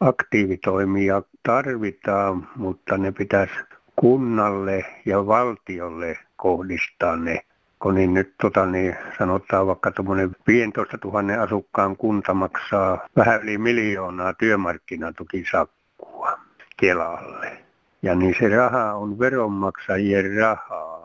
Aktiivitoimia 0.00 1.22
tarvitaan, 1.42 2.48
mutta 2.56 2.98
ne 2.98 3.12
pitäisi 3.12 3.54
kunnalle 3.96 4.84
ja 5.06 5.26
valtiolle 5.26 6.18
kohdistaa 6.36 7.16
ne 7.16 7.44
kun 7.82 7.94
niin 7.94 8.14
nyt 8.14 8.34
tota, 8.42 8.66
niin 8.66 8.96
sanotaan 9.18 9.66
vaikka 9.66 9.90
tuommoinen 9.90 10.36
15 10.46 10.98
000 11.04 11.42
asukkaan 11.42 11.96
kunta 11.96 12.34
maksaa 12.34 13.08
vähän 13.16 13.42
yli 13.42 13.58
miljoonaa 13.58 14.34
työmarkkinatukisakkua 14.34 16.38
Kelalle. 16.76 17.58
Ja 18.02 18.14
niin 18.14 18.34
se 18.38 18.48
raha 18.48 18.94
on 18.94 19.18
veronmaksajien 19.18 20.36
rahaa. 20.36 21.01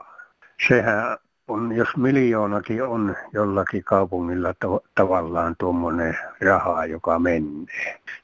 Sehän 0.67 1.17
on, 1.47 1.71
jos 1.71 1.97
miljoonakin 1.97 2.83
on 2.83 3.15
jollakin 3.33 3.83
kaupungilla 3.83 4.53
to, 4.53 4.83
tavallaan 4.95 5.55
tuommoinen 5.59 6.17
rahaa, 6.41 6.85
joka 6.85 7.19
menee, 7.19 7.65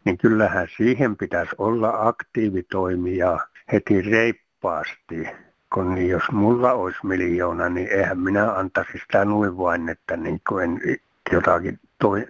niin 0.05 0.17
kyllähän 0.17 0.67
siihen 0.77 1.17
pitäisi 1.17 1.55
olla 1.57 2.07
aktiivitoimia 2.07 3.39
heti 3.71 4.01
reippaasti 4.01 5.27
kun 5.73 5.95
niin 5.95 6.09
jos 6.09 6.31
mulla 6.31 6.73
olisi 6.73 6.99
miljoona, 7.03 7.69
niin 7.69 7.87
eihän 7.87 8.19
minä 8.19 8.53
antaisi 8.53 8.91
sitä 8.97 9.25
noin 9.25 9.57
vain, 9.57 9.89
että 9.89 10.17
niin 10.17 10.41
kuin 10.49 10.63
en 10.63 10.97
jotakin 11.31 11.79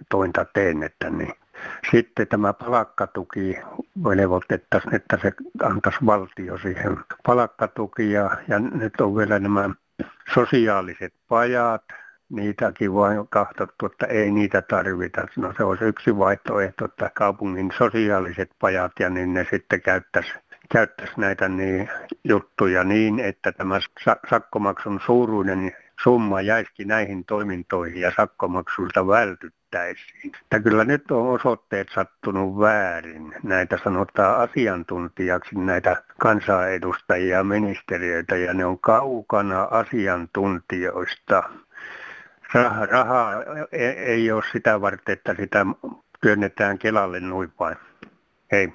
tointa 0.08 0.44
teen, 0.44 0.82
että 0.82 1.10
niin. 1.10 1.34
Sitten 1.90 2.28
tämä 2.28 2.52
palkkatuki 2.52 3.58
velvoitettaisiin, 4.04 4.94
että 4.94 5.18
se 5.22 5.32
antaisi 5.62 5.98
valtio 6.06 6.58
siihen 6.58 6.96
palkkatuki 7.26 8.12
ja, 8.12 8.30
ja 8.48 8.58
nyt 8.58 9.00
on 9.00 9.16
vielä 9.16 9.38
nämä 9.38 9.70
sosiaaliset 10.34 11.14
pajat, 11.28 11.84
niitäkin 12.28 12.94
vain 12.94 13.28
katsottu, 13.28 13.86
että 13.86 14.06
ei 14.06 14.30
niitä 14.30 14.62
tarvita. 14.62 15.26
No 15.36 15.54
se 15.56 15.64
olisi 15.64 15.84
yksi 15.84 16.18
vaihtoehto, 16.18 16.84
että 16.84 17.10
kaupungin 17.14 17.72
sosiaaliset 17.78 18.50
pajat 18.60 18.92
ja 19.00 19.10
niin 19.10 19.34
ne 19.34 19.46
sitten 19.50 19.82
käyttäisi 19.82 20.32
käyttäisi 20.72 21.12
näitä 21.16 21.48
niin, 21.48 21.88
juttuja 22.24 22.84
niin, 22.84 23.20
että 23.20 23.52
tämä 23.52 23.80
sakkomaksun 24.30 25.00
suuruinen 25.06 25.72
summa 26.02 26.40
jäisikin 26.40 26.88
näihin 26.88 27.24
toimintoihin 27.24 28.00
ja 28.00 28.12
sakkomaksulta 28.16 29.06
vältyttäisiin. 29.74 30.32
Että 30.42 30.60
kyllä 30.60 30.84
nyt 30.84 31.10
on 31.10 31.28
osoitteet 31.28 31.88
sattunut 31.94 32.58
väärin. 32.58 33.34
Näitä 33.42 33.78
sanotaan 33.84 34.40
asiantuntijaksi, 34.40 35.58
näitä 35.58 36.02
kansanedustajia 36.20 37.36
ja 37.36 37.44
ministeriöitä, 37.44 38.36
ja 38.36 38.54
ne 38.54 38.64
on 38.64 38.78
kaukana 38.78 39.68
asiantuntijoista. 39.70 41.42
Raha, 42.54 42.86
rahaa 42.86 43.32
e-, 43.72 43.88
ei 43.88 44.32
ole 44.32 44.42
sitä 44.52 44.80
varten, 44.80 45.12
että 45.12 45.34
sitä 45.34 45.66
työnnetään 46.20 46.78
Kelalle 46.78 47.20
noin 47.20 47.52
vain. 47.60 47.76
Hei. 48.52 48.72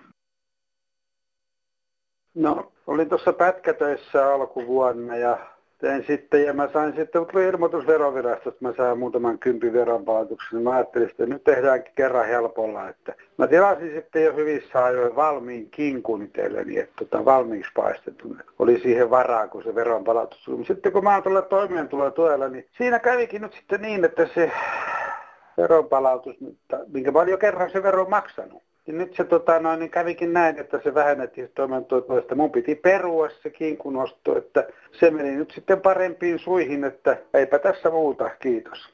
No, 2.36 2.72
olin 2.88 3.10
tuossa 3.10 3.34
pätkätöissä 3.34 4.34
alkuvuonna 4.34 5.15
ja 5.15 5.38
tein 5.79 6.03
sitten, 6.07 6.45
ja 6.45 6.53
mä 6.53 6.69
sain 6.74 6.95
sitten, 6.95 7.25
tuli 7.25 7.48
ilmoitus 7.48 7.88
verovirastosta, 7.88 8.59
mä 8.59 8.74
sain 8.77 9.00
muutaman 9.00 9.39
kympin 9.39 9.74
veronpalautuksen, 9.74 10.50
niin 10.51 10.63
mä 10.63 10.75
ajattelin, 10.75 11.09
että 11.09 11.25
nyt 11.25 11.43
tehdäänkin 11.43 11.93
kerran 11.95 12.27
helpolla, 12.27 12.89
että 12.89 13.15
mä 13.38 13.48
tilasin 13.48 13.91
sitten 13.91 14.24
jo 14.24 14.33
hyvissä 14.33 14.86
ajoin 14.86 15.15
valmiin 15.15 15.69
kinkun 15.69 16.24
itselleni, 16.24 16.79
että 16.79 16.93
tota, 17.05 17.25
valmiiksi 17.25 17.71
paistetun. 17.75 18.43
Oli 18.59 18.79
siihen 18.79 19.09
varaa, 19.09 19.48
kun 19.48 19.63
se 19.63 19.75
veronpalautus 19.75 20.43
tuli. 20.43 20.65
Sitten 20.65 20.91
kun 20.91 21.03
mä 21.03 21.13
oon 21.13 21.24
tuolla 21.24 21.41
toimeentulotuella, 21.41 22.48
niin 22.48 22.65
siinä 22.77 23.00
kävikin 23.00 23.41
nyt 23.41 23.53
sitten 23.53 23.81
niin, 23.81 24.05
että 24.05 24.27
se 24.33 24.51
veronpalautus, 25.57 26.36
minkä 26.88 27.12
mä 27.12 27.19
olin 27.19 27.31
jo 27.31 27.38
kerran 27.38 27.69
se 27.69 27.83
vero 27.83 28.05
maksanut, 28.05 28.63
ja 28.89 28.96
nyt 28.96 29.13
se 29.15 29.24
tota, 29.24 29.60
noin, 29.60 29.79
niin 29.79 29.91
kävikin 29.91 30.34
näin, 30.34 30.60
että 30.60 30.79
se 30.84 30.93
vähennettiin 30.93 31.51
toimeentulotuesta. 31.55 32.36
Mun 32.36 32.51
piti 32.51 32.75
perua 32.75 33.29
se 33.43 33.50
kinkunosto, 33.50 34.38
että 34.38 34.67
se 35.00 35.12
meni 35.12 35.36
nyt 35.36 35.51
sitten 35.51 35.81
parempiin 35.81 36.39
suihin, 36.39 36.84
että 36.84 37.17
eipä 37.34 37.60
tässä 37.60 37.89
muuta. 37.89 38.29
Kiitos. 38.29 38.89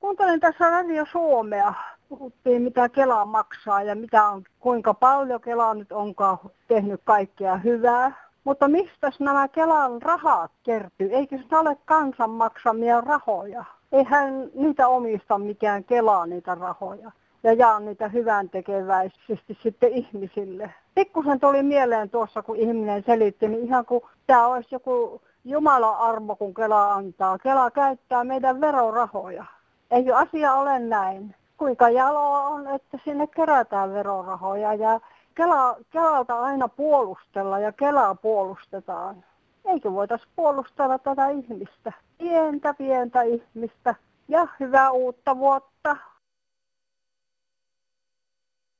Kuuntelin 0.00 0.40
tässä 0.40 0.70
Radio 0.70 1.04
Suomea. 1.12 1.74
Puhuttiin 2.08 2.62
mitä 2.62 2.88
Kela 2.88 3.24
maksaa 3.24 3.82
ja 3.82 3.94
mitä 3.94 4.24
on, 4.24 4.44
kuinka 4.60 4.94
paljon 4.94 5.40
Kela 5.40 5.74
nyt 5.74 5.92
onkaan 5.92 6.38
tehnyt 6.68 7.00
kaikkea 7.04 7.56
hyvää. 7.56 8.28
Mutta 8.44 8.68
mistä 8.68 9.10
nämä 9.20 9.48
Kelan 9.48 10.02
rahat 10.02 10.50
kertyy? 10.62 11.08
Eikö 11.12 11.38
se 11.48 11.56
ole 11.56 11.76
kansan 11.84 12.30
maksamia 12.30 13.00
rahoja? 13.00 13.64
Eihän 13.92 14.50
niitä 14.54 14.88
omista 14.88 15.38
mikään 15.38 15.84
Kela 15.84 16.26
niitä 16.26 16.54
rahoja 16.54 17.10
ja 17.48 17.54
jaan 17.54 17.84
niitä 17.84 18.08
hyvän 18.08 18.50
tekeväisesti 18.50 19.58
sitten 19.62 19.92
ihmisille. 19.92 20.74
Pikkusen 20.94 21.40
tuli 21.40 21.62
mieleen 21.62 22.10
tuossa, 22.10 22.42
kun 22.42 22.56
ihminen 22.56 23.02
selitti, 23.06 23.48
niin 23.48 23.64
ihan 23.64 23.86
kuin 23.86 24.02
tämä 24.26 24.46
olisi 24.46 24.68
joku 24.74 25.22
Jumalan 25.44 25.98
armo, 25.98 26.36
kun 26.36 26.54
Kela 26.54 26.92
antaa. 26.94 27.38
Kela 27.38 27.70
käyttää 27.70 28.24
meidän 28.24 28.60
verorahoja. 28.60 29.44
Ei 29.90 30.12
asia 30.12 30.54
ole 30.54 30.78
näin. 30.78 31.34
Kuinka 31.56 31.90
jaloa 31.90 32.48
on, 32.48 32.66
että 32.66 32.98
sinne 33.04 33.26
kerätään 33.26 33.92
verorahoja 33.92 34.74
ja 34.74 35.00
Kela, 35.34 35.76
Kelalta 35.90 36.40
aina 36.40 36.68
puolustella 36.68 37.58
ja 37.58 37.72
Kelaa 37.72 38.14
puolustetaan. 38.14 39.24
Eikö 39.64 39.92
voitaisiin 39.92 40.32
puolustella 40.36 40.98
tätä 40.98 41.28
ihmistä? 41.28 41.92
Pientä, 42.18 42.74
pientä 42.74 43.22
ihmistä. 43.22 43.94
Ja 44.28 44.48
hyvää 44.60 44.90
uutta 44.90 45.38
vuotta. 45.38 45.96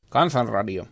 Kansanradio. 0.08 0.84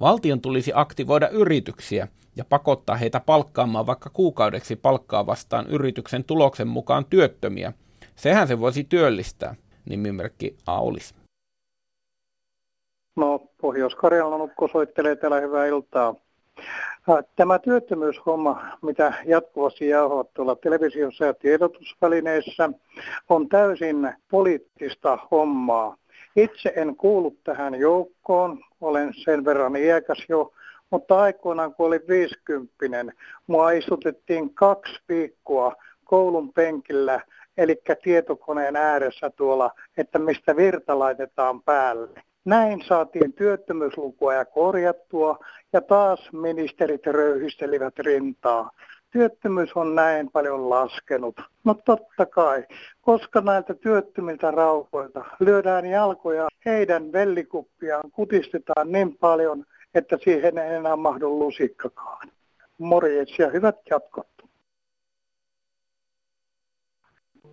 Valtion 0.00 0.40
tulisi 0.40 0.72
aktivoida 0.74 1.28
yrityksiä 1.28 2.08
ja 2.36 2.44
pakottaa 2.44 2.96
heitä 2.96 3.20
palkkaamaan 3.20 3.86
vaikka 3.86 4.10
kuukaudeksi 4.10 4.76
palkkaa 4.76 5.26
vastaan 5.26 5.66
yrityksen 5.66 6.24
tuloksen 6.24 6.68
mukaan 6.68 7.04
työttömiä. 7.04 7.72
Sehän 8.16 8.48
se 8.48 8.60
voisi 8.60 8.84
työllistää, 8.84 9.54
nimimerkki 9.88 10.56
Aulis. 10.66 11.14
No, 13.16 13.40
Pohjois-Karjalan 13.60 14.40
Ukko 14.40 14.68
soittelee 14.68 15.16
täällä 15.16 15.40
hyvää 15.40 15.66
iltaa. 15.66 16.14
Tämä 17.36 17.58
työttömyyshomma, 17.58 18.62
mitä 18.82 19.12
jatkuvasti 19.26 19.88
jauhat 19.88 20.34
tuolla 20.34 20.56
televisiossa 20.56 21.24
ja 21.24 21.34
tiedotusvälineissä, 21.34 22.70
on 23.28 23.48
täysin 23.48 24.12
poliittista 24.30 25.18
hommaa. 25.30 25.96
Itse 26.36 26.72
en 26.76 26.96
kuulu 26.96 27.36
tähän 27.44 27.74
joukkoon, 27.74 28.60
olen 28.80 29.14
sen 29.24 29.44
verran 29.44 29.76
iäkäs 29.76 30.24
jo, 30.28 30.52
mutta 30.90 31.20
aikoinaan 31.20 31.74
kun 31.74 31.86
olin 31.86 32.08
50, 32.08 33.12
mua 33.46 33.70
istutettiin 33.70 34.54
kaksi 34.54 35.00
viikkoa 35.08 35.74
koulun 36.04 36.52
penkillä, 36.52 37.20
eli 37.56 37.82
tietokoneen 38.02 38.76
ääressä 38.76 39.30
tuolla, 39.30 39.70
että 39.96 40.18
mistä 40.18 40.56
virta 40.56 40.98
laitetaan 40.98 41.62
päälle. 41.62 42.22
Näin 42.44 42.82
saatiin 42.88 43.32
työttömyyslukua 43.32 44.34
ja 44.34 44.44
korjattua 44.44 45.38
ja 45.72 45.80
taas 45.80 46.32
ministerit 46.32 47.06
röyhistelivät 47.06 47.98
rintaa 47.98 48.70
työttömyys 49.10 49.70
on 49.74 49.94
näin 49.94 50.30
paljon 50.30 50.70
laskenut. 50.70 51.40
No 51.64 51.74
totta 51.74 52.26
kai, 52.26 52.64
koska 53.00 53.40
näiltä 53.40 53.74
työttömiltä 53.74 54.50
rauhoilta 54.50 55.24
lyödään 55.40 55.86
jalkoja, 55.86 56.48
heidän 56.66 57.12
vellikuppiaan 57.12 58.10
kutistetaan 58.10 58.92
niin 58.92 59.16
paljon, 59.16 59.64
että 59.94 60.18
siihen 60.24 60.58
ei 60.58 60.74
enää 60.74 60.96
mahdu 60.96 61.38
lusikkakaan. 61.38 62.28
Morjes 62.78 63.38
ja 63.38 63.50
hyvät 63.50 63.76
jatkot. 63.90 64.26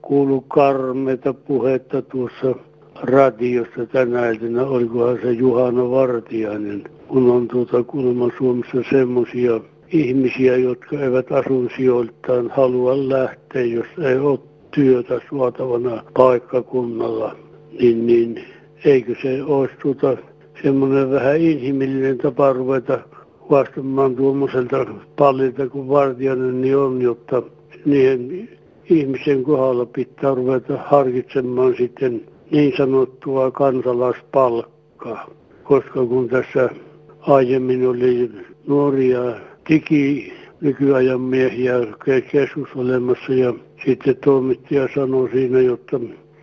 Kuulu 0.01 0.41
karmeita 0.41 1.33
puhetta 1.33 2.01
tuossa 2.01 2.55
radiossa 3.01 3.85
tänä 3.85 4.29
iltana, 4.29 4.63
olikohan 4.63 5.19
se 5.21 5.31
Juhana 5.31 5.91
Vartiainen, 5.91 6.83
kun 7.07 7.31
on 7.31 7.47
tuota 7.47 7.83
kulma 7.83 8.29
Suomessa 8.37 8.77
semmoisia 8.89 9.59
ihmisiä, 9.91 10.57
jotka 10.57 10.99
eivät 10.99 11.31
asunsijoiltaan 11.31 12.49
halua 12.49 13.09
lähteä, 13.09 13.63
jos 13.63 13.87
ei 14.03 14.17
ole 14.17 14.39
työtä 14.71 15.21
suotavana 15.29 16.03
paikkakunnalla, 16.13 17.35
niin, 17.79 18.07
niin 18.07 18.43
eikö 18.85 19.15
se 19.21 19.43
olisi 19.43 19.73
tuota 19.81 20.17
semmoinen 20.63 21.11
vähän 21.11 21.37
inhimillinen 21.37 22.17
tapa 22.17 22.53
ruveta 22.53 22.99
vastaamaan 23.51 24.15
tuommoiselta 24.15 24.85
pallilta 25.17 25.69
kuin 25.69 25.89
Vartiainen 25.89 26.61
niin 26.61 26.77
on, 26.77 27.01
jotta 27.01 27.43
niiden 27.85 28.49
ihmisen 28.89 29.43
kohdalla 29.43 29.85
pitää 29.85 30.35
ruveta 30.35 30.77
harkitsemaan 30.85 31.75
sitten 31.77 32.21
niin 32.51 32.73
sanottua 32.77 33.51
kansalaispalkkaa. 33.51 35.29
Koska 35.63 36.05
kun 36.05 36.29
tässä 36.29 36.69
aiemmin 37.19 37.87
oli 37.87 38.31
nuoria 38.67 39.19
digi 39.69 40.33
nykyajan 40.61 41.21
miehiä 41.21 41.73
keskus 42.31 42.69
olemassa 42.75 43.33
ja 43.33 43.53
sitten 43.85 44.15
toimittaja 44.15 44.87
sanoi 44.95 45.29
siinä, 45.31 45.59
jotta 45.61 45.99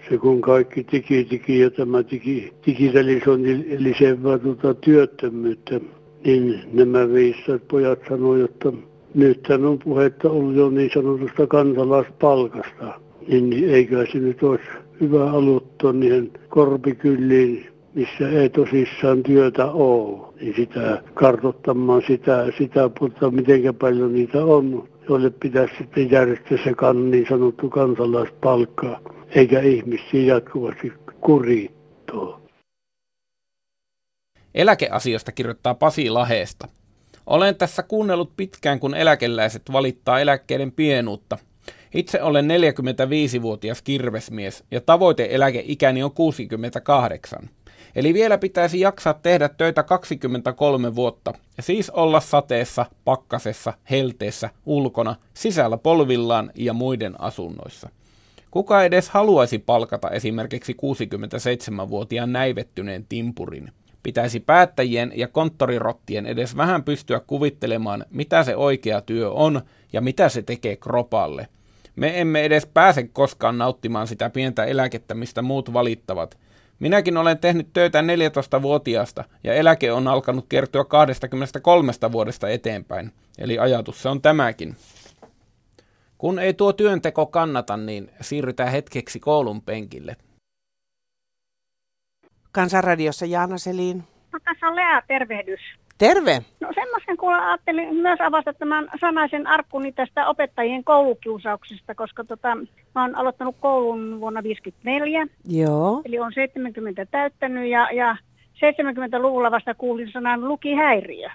se 0.09 0.19
kun 0.19 0.41
kaikki 0.41 0.85
tiki, 0.85 1.25
tiki 1.25 1.61
ja 1.61 1.71
tämä 1.71 2.03
tiki, 2.03 2.53
digitalisointi 2.67 3.77
lisäävää 3.79 4.39
tuota 4.39 4.75
työttömyyttä, 4.75 5.81
niin 6.25 6.61
nämä 6.73 7.13
viisat 7.13 7.69
pojat 7.69 7.99
sanoivat, 8.09 8.51
että 8.51 8.73
nyt 9.15 9.49
on 9.51 9.79
puhetta 9.79 10.31
ollut 10.31 10.55
jo 10.55 10.71
niin 10.71 10.91
sanotusta 10.95 11.47
kansalaispalkasta, 11.47 13.01
niin 13.29 13.71
eikö 13.71 14.07
se 14.13 14.19
nyt 14.19 14.43
olisi 14.43 14.65
hyvä 15.01 15.31
aloittaa 15.31 15.93
niihin 15.93 16.33
korpikylliin, 16.49 17.67
missä 17.95 18.29
ei 18.29 18.49
tosissaan 18.49 19.23
työtä 19.23 19.67
ole, 19.67 20.34
niin 20.45 20.57
sitä 20.57 21.03
kartottamaan 21.15 22.03
sitä, 22.07 22.47
sitä 22.59 22.91
puolta, 22.99 23.31
miten 23.31 23.75
paljon 23.75 24.13
niitä 24.13 24.45
on, 24.45 24.89
joille 25.09 25.31
pitäisi 25.31 25.75
sitten 25.79 26.11
järjestää 26.11 26.59
se 26.65 26.75
kan, 26.75 27.11
niin 27.11 27.27
sanottu 27.29 27.71
kansalaispalkka, 27.71 29.01
eikä 29.35 29.61
ihmisiä 29.61 30.35
jatkuvasti 30.35 30.93
kurittua. 31.21 32.41
Eläkeasiasta 34.55 35.33
kirjoittaa 35.33 35.75
Pasi 35.75 36.11
Laheesta. 36.11 36.69
Olen 37.27 37.57
tässä 37.57 37.83
kuunnellut 37.83 38.37
pitkään, 38.37 38.81
kun 38.81 38.95
eläkeläiset 38.95 39.63
valittaa 39.73 40.21
eläkkeiden 40.21 40.73
pienuutta. 40.73 41.39
Itse 41.95 42.23
olen 42.23 42.49
45-vuotias 42.49 43.83
kirvesmies 43.83 44.65
ja 44.71 44.81
tavoite-eläkeikäni 44.81 46.03
on 46.03 46.13
68. 46.13 47.51
Eli 47.97 48.15
vielä 48.15 48.39
pitäisi 48.39 48.81
jaksaa 48.81 49.15
tehdä 49.15 49.49
töitä 49.49 49.83
23 49.83 50.95
vuotta 50.95 51.33
siis 51.61 51.91
olla 51.91 52.21
sateessa, 52.21 52.87
pakkasessa, 53.05 53.73
helteessä, 53.91 54.51
ulkona, 54.67 55.17
sisällä 55.35 55.77
polvillaan 55.77 56.51
ja 56.55 56.73
muiden 56.73 57.21
asunnoissa. 57.21 57.89
Kuka 58.51 58.85
edes 58.85 59.09
haluaisi 59.11 59.59
palkata 59.59 60.11
esimerkiksi 60.11 60.73
67-vuotiaan 60.73 62.33
näivettyneen 62.33 63.07
timpurin? 63.09 63.71
Pitäisi 64.03 64.41
päättäjien 64.41 65.13
ja 65.15 65.29
konttorirottien 65.29 66.27
edes 66.27 66.57
vähän 66.57 66.83
pystyä 66.83 67.21
kuvittelemaan, 67.27 68.05
mitä 68.11 68.45
se 68.45 68.57
oikea 68.57 69.01
työ 69.01 69.31
on 69.31 69.61
ja 69.93 70.01
mitä 70.01 70.29
se 70.29 70.43
tekee 70.43 70.77
kropalle. 70.77 71.49
Me 71.97 72.21
emme 72.21 72.45
edes 72.45 72.67
pääse 72.67 73.03
koskaan 73.13 73.59
nauttimaan 73.59 74.07
sitä 74.07 74.31
pientä 74.31 74.65
eläkettä, 74.65 75.15
mistä 75.15 75.43
muut 75.43 75.73
valittavat. 75.73 76.39
Minäkin 76.79 77.17
olen 77.17 77.39
tehnyt 77.39 77.73
töitä 77.73 78.01
14-vuotiaasta 78.01 79.25
ja 79.45 79.55
eläke 79.55 79.93
on 79.93 80.09
alkanut 80.09 80.47
kertyä 80.49 80.85
23 80.85 81.93
vuodesta 82.13 82.49
eteenpäin. 82.49 83.13
Eli 83.39 83.59
ajatus 83.59 84.03
se 84.03 84.09
on 84.09 84.23
tämäkin. 84.23 84.77
Kun 86.19 86.39
ei 86.39 86.55
tuo 86.55 86.73
työnteko 86.73 87.27
kannata, 87.27 87.77
niin 87.77 88.11
siirrytään 88.21 88.71
hetkeksi 88.71 89.21
koulun 89.21 89.63
penkille. 89.63 90.17
Kansanradiossa 92.53 93.27
Jaana 93.27 93.59
Selin. 93.59 94.05
No, 94.33 94.39
tässä 94.45 94.67
on 94.67 94.77
Lea, 94.77 95.03
tervehdys. 95.09 95.61
Terve. 95.99 96.43
No 96.61 96.69
semmoisen 96.75 97.17
kuulla 97.17 97.49
ajattelin 97.49 97.95
myös 97.95 98.21
avata 98.21 98.53
tämän 98.53 98.89
sanaisen 99.01 99.47
arkkuni 99.47 99.93
tästä 99.93 100.27
opettajien 100.27 100.85
koulukiusauksesta, 100.85 101.95
koska 101.95 102.25
tota, 102.25 102.55
mä 102.95 103.03
oon 103.03 103.17
aloittanut 103.17 103.57
koulun 103.61 104.21
vuonna 104.21 104.43
1954. 104.43 105.27
Joo. 105.45 106.03
Eli 106.05 106.19
on 106.19 106.33
70 106.33 107.07
täyttänyt 107.07 107.71
ja, 107.71 107.89
ja 107.93 108.17
70-luvulla 108.55 109.51
vasta 109.51 109.75
kuulin 109.75 110.13
sanan 110.13 110.49
lukihäiriö. 110.49 111.29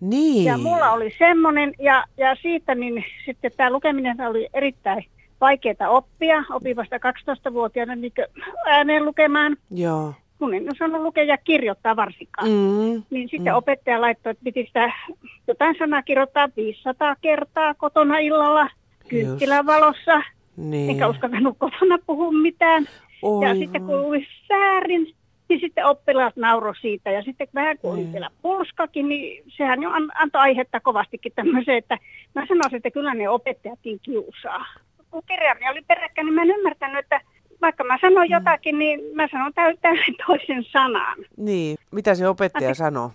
Niin. 0.00 0.44
Ja 0.44 0.58
mulla 0.58 0.90
oli 0.90 1.14
semmoinen, 1.18 1.74
ja, 1.78 2.04
ja 2.16 2.36
siitä 2.42 2.74
niin 2.74 3.04
sitten 3.24 3.50
tämä 3.56 3.70
lukeminen 3.70 4.20
oli 4.20 4.48
erittäin 4.54 5.04
vaikeaa 5.40 5.88
oppia. 5.88 6.44
Opin 6.50 6.76
vasta 6.76 6.96
12-vuotiaana 6.96 7.94
niin 7.94 8.12
ääneen 8.66 9.04
lukemaan. 9.04 9.56
Joo 9.70 10.14
kun 10.42 10.54
en 10.54 10.72
osannut 10.72 11.02
lukea 11.02 11.24
ja 11.24 11.36
kirjoittaa 11.38 11.96
varsinkaan. 11.96 12.48
Mm, 12.48 13.02
niin 13.10 13.28
sitten 13.28 13.52
mm. 13.52 13.56
opettaja 13.56 14.00
laittoi, 14.00 14.30
että 14.30 14.44
piti 14.44 14.64
sitä 14.66 14.92
jotain 15.48 15.76
sanaa 15.78 16.02
kirjoittaa 16.02 16.48
500 16.56 17.16
kertaa 17.20 17.74
kotona 17.74 18.18
illalla 18.18 18.68
kynttilän 19.08 19.66
valossa. 19.66 20.22
Niin. 20.56 20.90
Eikä 20.90 21.08
uskaltanut 21.08 21.56
kotona 21.58 21.98
puhua 22.06 22.32
mitään. 22.32 22.86
Oi, 23.22 23.48
ja 23.48 23.54
sitten 23.54 23.82
kun 23.82 24.02
luin 24.02 24.26
säärin, 24.48 25.14
niin 25.48 25.60
sitten 25.60 25.86
oppilaat 25.86 26.36
nauroi 26.36 26.76
siitä. 26.80 27.10
Ja 27.10 27.22
sitten 27.22 27.48
vähän 27.54 27.78
kun 27.78 27.92
oli 27.92 28.00
Niin. 28.00 28.12
vielä 28.12 28.30
pulskakin, 28.42 29.08
niin 29.08 29.44
sehän 29.48 29.82
jo 29.82 29.90
an- 29.90 30.12
antoi 30.14 30.40
aihetta 30.40 30.80
kovastikin 30.80 31.32
tämmöiseen, 31.34 31.78
että 31.78 31.98
mä 32.34 32.46
sanoisin, 32.46 32.76
että 32.76 32.90
kyllä 32.90 33.14
ne 33.14 33.28
opettajatkin 33.28 33.98
kiusaa. 34.02 34.66
Kun 35.10 35.22
kirjaimia 35.28 35.70
oli 35.70 35.82
peräkkäin, 35.88 36.24
niin 36.26 36.34
mä 36.34 36.42
en 36.42 36.50
ymmärtänyt, 36.50 36.98
että 36.98 37.20
vaikka 37.62 37.84
mä 37.84 37.98
sanon 38.00 38.26
Mm. 38.28 38.32
jotakin, 38.32 38.78
niin 38.78 39.00
mä 39.14 39.28
sanon 39.32 39.52
täy- 39.54 39.76
täysin 39.82 40.14
toisen 40.26 40.64
sanan. 40.64 41.18
Niin, 41.36 41.76
mitä 41.90 42.14
se 42.14 42.28
opettaja 42.28 42.68
Mä- 42.68 42.74
sanoo? 42.74 43.10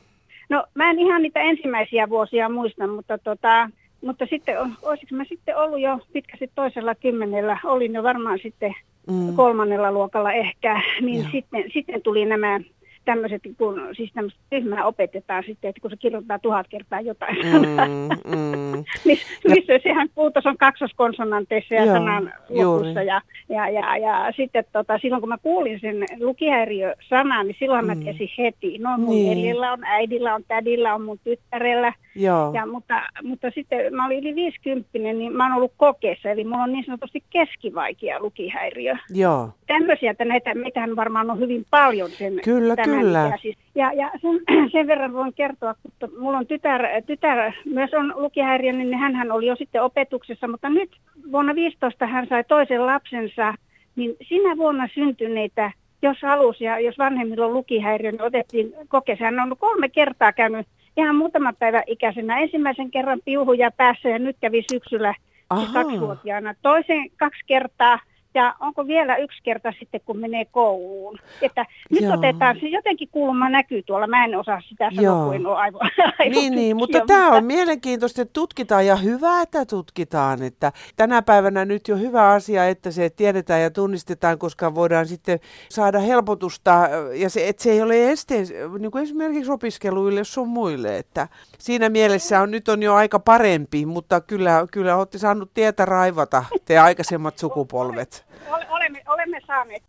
No 0.49 0.65
mä 0.73 0.89
en 0.89 0.99
ihan 0.99 1.21
niitä 1.21 1.39
ensimmäisiä 1.39 2.09
vuosia 2.09 2.49
muista, 2.49 2.87
mutta, 2.87 3.17
tota, 3.17 3.69
mutta 4.05 4.25
sitten, 4.29 4.57
olisiko 4.81 5.15
mä 5.15 5.23
sitten 5.29 5.57
ollut 5.57 5.79
jo 5.81 5.99
pitkästi 6.13 6.51
toisella 6.55 6.95
kymmenellä, 6.95 7.57
olin 7.63 7.93
jo 7.93 8.03
varmaan 8.03 8.39
sitten 8.43 8.75
Mm. 9.11 9.35
kolmannella 9.35 9.91
luokalla 9.91 10.31
ehkä, 10.33 10.81
niin 11.01 11.27
sitten, 11.31 11.63
sitten 11.73 12.01
tuli 12.01 12.25
nämä 12.25 12.59
tämmöiset, 13.07 13.41
kun 13.57 13.81
siis 13.97 14.11
tämmöistä 14.13 14.39
ryhmää 14.51 14.85
opetetaan 14.85 15.43
sitten, 15.47 15.69
että 15.69 15.81
kun 15.81 15.89
se 15.91 15.97
kirjoittaa 15.97 16.39
tuhat 16.39 16.67
kertaa 16.69 17.01
jotain 17.01 17.37
sanaa, 17.51 17.85
Mm, 17.87 18.35
mm. 18.35 18.83
niin 19.05 19.19
missä 19.47 19.73
sehän 19.83 20.09
puutos 20.15 20.45
on 20.45 20.57
kaksoskonsonanteissa 20.57 21.75
ja 21.75 21.85
Joo, 21.85 21.93
sanan 21.93 22.33
lopussa. 22.49 23.03
Ja, 23.03 23.21
ja, 23.49 23.69
ja, 23.69 23.97
ja 23.97 24.31
sitten 24.35 24.65
tota, 24.71 24.97
silloin 24.97 25.21
kun 25.21 25.29
mä 25.29 25.37
kuulin 25.37 25.79
sen 25.79 25.95
lukihäiriö-sanan, 26.19 27.47
niin 27.47 27.55
silloin 27.59 27.85
mä 27.85 27.95
Mm. 27.95 28.03
tiesin 28.03 28.29
heti. 28.37 28.77
No 28.77 28.97
mun 28.97 29.15
Niin. 29.15 29.29
veljellä 29.29 29.71
on, 29.71 29.83
äidillä 29.83 30.35
on, 30.35 30.43
tädillä 30.47 30.95
on, 30.95 31.01
mun 31.01 31.19
tyttärellä. 31.23 31.93
Joo. 32.17 32.51
Ja, 32.53 32.65
mutta, 32.65 33.01
mutta 33.23 33.51
sitten 33.55 33.95
mä 33.95 34.05
olin 34.05 34.19
yli 34.19 34.35
50, 34.35 34.89
niin 34.93 35.33
mä 35.33 35.45
oon 35.45 35.53
ollut 35.53 35.73
kokeessa, 35.77 36.29
eli 36.29 36.43
mulla 36.43 36.63
on 36.63 36.71
niin 36.71 36.85
sanotusti 36.85 37.23
keskivaikea 37.29 38.19
lukihäiriö. 38.19 38.95
Joo. 39.09 39.49
Tämmöisiä, 39.67 40.11
että 40.11 40.25
näitä, 40.25 40.55
meitähän 40.55 40.95
varmaan 40.95 41.31
on 41.31 41.39
hyvin 41.39 41.65
paljon 41.69 42.09
sen 42.09 42.39
Kyllä, 42.43 42.75
tämän 42.75 42.99
kyllä. 42.99 43.27
ikäisiä. 43.27 43.53
Ja, 43.75 43.93
ja 43.93 44.11
sen, 44.21 44.39
sen 44.71 44.87
verran 44.87 45.13
voin 45.13 45.33
kertoa, 45.33 45.75
että 45.85 46.07
mulla 46.19 46.37
on 46.37 46.47
tytär, 46.47 46.81
tytär 47.05 47.51
myös 47.65 47.93
on 47.93 48.13
lukihäiriö, 48.15 48.73
niin 48.73 48.97
hän 48.97 49.31
oli 49.31 49.45
jo 49.45 49.55
sitten 49.55 49.83
opetuksessa, 49.83 50.47
mutta 50.47 50.69
nyt 50.69 50.89
vuonna 51.31 51.55
15 51.55 52.07
hän 52.07 52.27
sai 52.27 52.43
toisen 52.43 52.85
lapsensa, 52.85 53.53
niin 53.95 54.15
sinä 54.27 54.57
vuonna 54.57 54.87
syntyneitä, 54.93 55.71
jos 56.01 56.17
halusi 56.21 56.63
ja 56.63 56.79
jos 56.79 56.97
vanhemmilla 56.97 57.45
on 57.45 57.53
lukihäiriö, 57.53 58.11
niin 58.11 58.21
otettiin 58.21 58.73
kokeessa. 58.87 59.25
Hän 59.25 59.39
on 59.39 59.57
kolme 59.59 59.89
kertaa 59.89 60.33
käynyt 60.33 60.67
ihan 60.97 61.15
muutama 61.15 61.53
päivä 61.53 61.83
ikäisenä. 61.87 62.39
Ensimmäisen 62.39 62.91
kerran 62.91 63.19
piuhuja 63.25 63.71
päässä 63.71 64.09
ja 64.09 64.19
nyt 64.19 64.37
kävi 64.41 64.63
syksyllä 64.71 65.13
siis 65.57 65.69
kaksivuotiaana. 65.69 66.55
Toisen 66.61 67.09
kaksi 67.17 67.41
kertaa 67.47 67.99
ja 68.37 68.55
onko 68.59 68.87
vielä 68.87 69.17
yksi 69.17 69.39
kerta 69.43 69.73
sitten, 69.79 70.01
kun 70.05 70.19
menee 70.19 70.45
kouluun. 70.45 71.19
Että 71.41 71.65
nyt 71.89 72.01
Joo. 72.01 72.13
otetaan, 72.13 72.57
se 72.59 72.67
jotenkin 72.67 73.09
kuulemma 73.11 73.49
näkyy 73.49 73.83
tuolla, 73.83 74.07
mä 74.07 74.25
en 74.25 74.35
osaa 74.35 74.61
sitä 74.69 74.91
sanoa, 74.95 75.25
kun 75.25 75.35
en 75.35 75.47
ole 75.47 75.57
aivan, 75.57 75.81
aivan 76.19 76.31
Niin, 76.31 76.55
niin, 76.55 76.77
mutta 76.77 76.99
tämä 77.07 77.31
on 77.31 77.45
mielenkiintoista, 77.45 78.21
että 78.21 78.33
tutkitaan 78.33 78.85
ja 78.85 78.95
hyvä, 78.95 79.41
että 79.41 79.65
tutkitaan. 79.65 80.43
Että 80.43 80.71
tänä 80.95 81.21
päivänä 81.21 81.65
nyt 81.65 81.87
jo 81.87 81.97
hyvä 81.97 82.29
asia, 82.29 82.67
että 82.67 82.91
se 82.91 83.09
tiedetään 83.09 83.61
ja 83.61 83.71
tunnistetaan, 83.71 84.37
koska 84.37 84.75
voidaan 84.75 85.05
sitten 85.05 85.39
saada 85.69 85.99
helpotusta 85.99 86.89
ja 87.13 87.29
se, 87.29 87.47
että 87.47 87.63
se 87.63 87.71
ei 87.71 87.81
ole 87.81 88.11
este 88.11 88.35
niin 88.79 88.91
kuin 88.91 89.03
esimerkiksi 89.03 89.51
opiskeluille 89.51 90.23
sun 90.23 90.47
muille. 90.47 90.97
Että 90.97 91.27
siinä 91.57 91.89
mielessä 91.89 92.41
on, 92.41 92.51
nyt 92.51 92.69
on 92.69 92.83
jo 92.83 92.93
aika 92.93 93.19
parempi, 93.19 93.85
mutta 93.85 94.21
kyllä, 94.21 94.67
kyllä 94.71 94.95
olette 94.95 95.17
saanut 95.17 95.53
tietä 95.53 95.85
raivata 95.85 96.45
te 96.65 96.77
aikaisemmat 96.79 97.37
sukupolvet. 97.37 98.26
Ole- 98.49 98.67
olemme, 98.69 99.03
olemme 99.07 99.39
saaneet. 99.47 99.83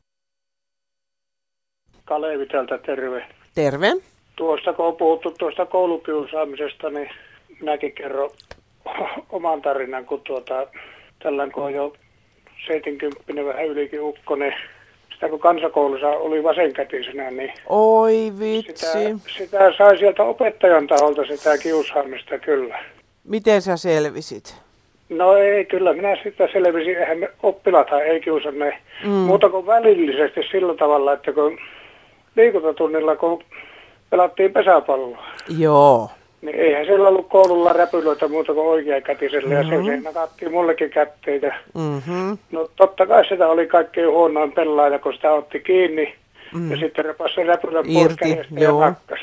Kalevi 2.04 2.46
täältä 2.46 2.78
terve. 2.78 3.26
Terve. 3.54 3.92
Tuosta 4.36 4.72
kun 4.72 4.86
on 4.86 4.96
puhuttu 4.96 5.30
tuosta 5.30 5.66
koulukiusaamisesta, 5.66 6.90
niin 6.90 7.10
minäkin 7.60 7.92
kerron 7.92 8.30
oman 9.32 9.62
tarinan, 9.62 10.06
kun 10.06 10.20
tuota, 10.20 10.66
tällään 11.22 11.52
kun 11.52 11.62
on 11.64 11.74
jo 11.74 11.92
70 12.66 13.44
vähän 13.44 13.66
ylikin 13.66 14.00
ukkonen, 14.02 14.54
sitä 15.14 15.28
kun 15.28 15.40
kansakoulussa 15.40 16.08
oli 16.08 16.42
vasenkätisenä, 16.42 17.30
niin 17.30 17.52
Oi 17.68 18.32
vitsi. 18.38 18.86
sitä, 18.86 19.28
sitä 19.38 19.72
sai 19.78 19.98
sieltä 19.98 20.22
opettajan 20.22 20.86
taholta 20.86 21.22
sitä 21.26 21.58
kiusaamista 21.58 22.38
kyllä. 22.38 22.78
Miten 23.24 23.62
sä 23.62 23.76
selvisit? 23.76 24.56
No 25.08 25.36
ei, 25.36 25.64
kyllä 25.64 25.92
minä 25.92 26.16
sitä 26.22 26.48
selvisin. 26.52 26.96
Eihän 26.96 27.18
me 27.18 27.30
oppilaathan 27.42 28.02
ei 28.02 28.20
kiusanne 28.20 28.78
Mm. 29.04 29.10
muuta 29.10 29.48
kuin 29.48 29.66
välillisesti 29.66 30.40
sillä 30.50 30.74
tavalla, 30.74 31.12
että 31.12 31.32
kun 31.32 31.58
liikuntatunnilla, 32.36 33.16
kun 33.16 33.42
pelattiin 34.10 34.52
pesäpalloa, 34.52 35.24
Joo. 35.58 36.10
niin 36.42 36.56
eihän 36.56 36.86
siellä 36.86 37.08
ollut 37.08 37.28
koululla 37.28 37.72
räpylöitä 37.72 38.28
muuta 38.28 38.54
kuin 38.54 38.66
oikeakätisellä. 38.66 39.54
Ja 39.54 39.62
Mhm. 39.62 39.70
se, 39.86 39.96
se 39.96 40.00
nakattiin 40.00 40.52
mullekin 40.52 40.90
kätteitä. 40.90 41.54
Mm-hmm. 41.74 42.38
No 42.52 42.68
totta 42.76 43.06
kai 43.06 43.24
sitä 43.28 43.48
oli 43.48 43.66
kaikkein 43.66 44.10
huonoin 44.10 44.52
pelaaja, 44.52 44.98
kun 44.98 45.14
sitä 45.14 45.32
otti 45.32 45.60
kiinni 45.60 46.14
Mm. 46.54 46.70
ja 46.70 46.76
sitten 46.76 47.04
repasi 47.04 47.34
sen 47.34 47.46
räpylän 47.46 47.84
pois 47.94 48.16
kädestä 48.16 48.54
ja 48.60 48.72
nakkas. 48.72 49.20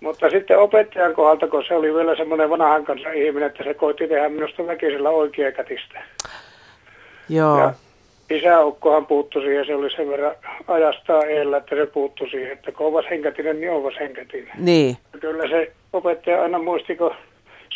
Mutta 0.00 0.30
sitten 0.30 0.58
opettajan 0.58 1.14
kohdalta, 1.14 1.48
kun 1.48 1.64
se 1.68 1.74
oli 1.74 1.94
vielä 1.94 2.16
semmoinen 2.16 2.50
vanhan 2.50 2.84
kanssa 2.84 3.12
ihminen, 3.12 3.46
että 3.46 3.64
se 3.64 3.74
koitti 3.74 4.08
tehdä 4.08 4.28
minusta 4.28 4.66
väkisellä 4.66 5.10
oikeakätistä. 5.10 6.02
Joo. 7.28 7.58
Ja 7.58 7.74
isäukkohan 8.30 9.06
puuttui 9.06 9.42
siihen, 9.42 9.66
se 9.66 9.74
oli 9.74 9.90
sen 9.90 10.08
verran 10.08 10.34
ajastaa 10.68 11.24
eellä, 11.24 11.56
että 11.56 11.76
se 11.76 11.86
puuttui 11.86 12.30
siihen, 12.30 12.52
että 12.52 12.72
kun 12.72 12.86
on 12.86 12.92
vasenkätinen, 12.92 13.60
niin 13.60 13.72
on 13.72 13.82
vasenkätinen. 13.82 14.52
Niin. 14.58 14.96
Kyllä 15.20 15.48
se 15.48 15.72
opettaja 15.92 16.42
aina 16.42 16.58
muisti, 16.58 16.96
kun 16.96 17.14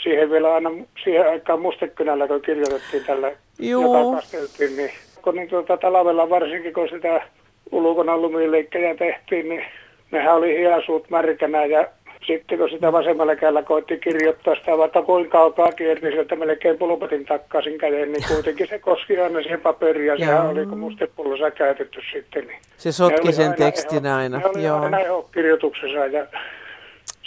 siihen 0.02 0.30
vielä 0.30 0.54
aina 0.54 0.70
siihen 1.04 1.28
aikaan 1.28 1.60
mustekynällä, 1.60 2.28
kun 2.28 2.42
kirjoitettiin 2.42 3.04
tällä, 3.04 3.32
Juu. 3.58 3.82
joka 3.82 4.16
kasteltiin, 4.16 4.76
niin 4.76 4.90
kun 5.22 5.34
niin 5.34 5.48
tuota, 5.48 5.76
talvella 5.76 6.30
varsinkin, 6.30 6.72
kun 6.72 6.88
sitä 6.88 7.22
ulkona 7.72 8.16
lumileikkejä 8.16 8.94
tehtiin, 8.94 9.48
niin 9.48 9.64
nehän 10.10 10.34
oli 10.34 10.58
hiasuut 10.58 11.10
märkänä 11.10 11.64
ja 11.64 11.86
sitten 12.26 12.58
kun 12.58 12.70
sitä 12.70 12.92
vasemmalla 12.92 13.36
kädellä 13.36 13.62
koitti 13.62 13.98
kirjoittaa 13.98 14.54
sitä, 14.54 14.78
vaikka 14.78 15.02
kuinka 15.02 15.30
kaukaa 15.38 15.72
kierti 15.72 16.10
sieltä 16.10 16.36
melkein 16.36 16.78
pulpetin 16.78 17.24
takkaisin 17.26 17.78
käden, 17.78 18.12
niin 18.12 18.24
kuitenkin 18.28 18.68
se 18.68 18.78
koski 18.78 19.18
aina 19.20 19.42
siihen 19.42 19.60
paperiin 19.60 20.06
ja 20.06 20.18
sehän 20.18 20.46
oli 20.48 20.66
kun 20.66 20.78
mustepullossa 20.78 21.50
käytetty 21.50 22.00
sitten. 22.12 22.46
Niin 22.46 22.58
Se 22.76 22.92
sotki 22.92 23.32
sen 23.32 23.44
aina 23.44 23.56
tekstin 23.56 24.06
eho- 24.06 24.14
aina. 24.16 24.38
Ne 24.38 24.46
oli 24.46 24.62
Joo. 24.64 24.78
aina 24.80 24.98
kirjoituksessa 25.34 26.06
ja 26.06 26.26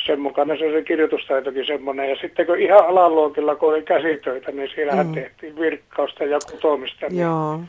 sen 0.06 0.20
mukana 0.20 0.58
se 0.58 0.66
oli 0.68 0.84
kirjoitustaitokin 0.84 1.66
semmoinen. 1.66 2.10
Ja 2.10 2.16
sitten 2.22 2.46
kun 2.46 2.60
ihan 2.60 2.88
alaluokilla, 2.88 3.56
kun 3.56 3.70
oli 3.70 3.82
käsitöitä, 3.84 4.52
niin 4.52 4.70
siellähän 4.76 5.08
Mm. 5.08 5.14
tehtiin 5.14 5.60
virkkausta 5.60 6.24
ja 6.24 6.40
kutomista. 6.52 7.06
Niin 7.10 7.22
Joo. 7.22 7.60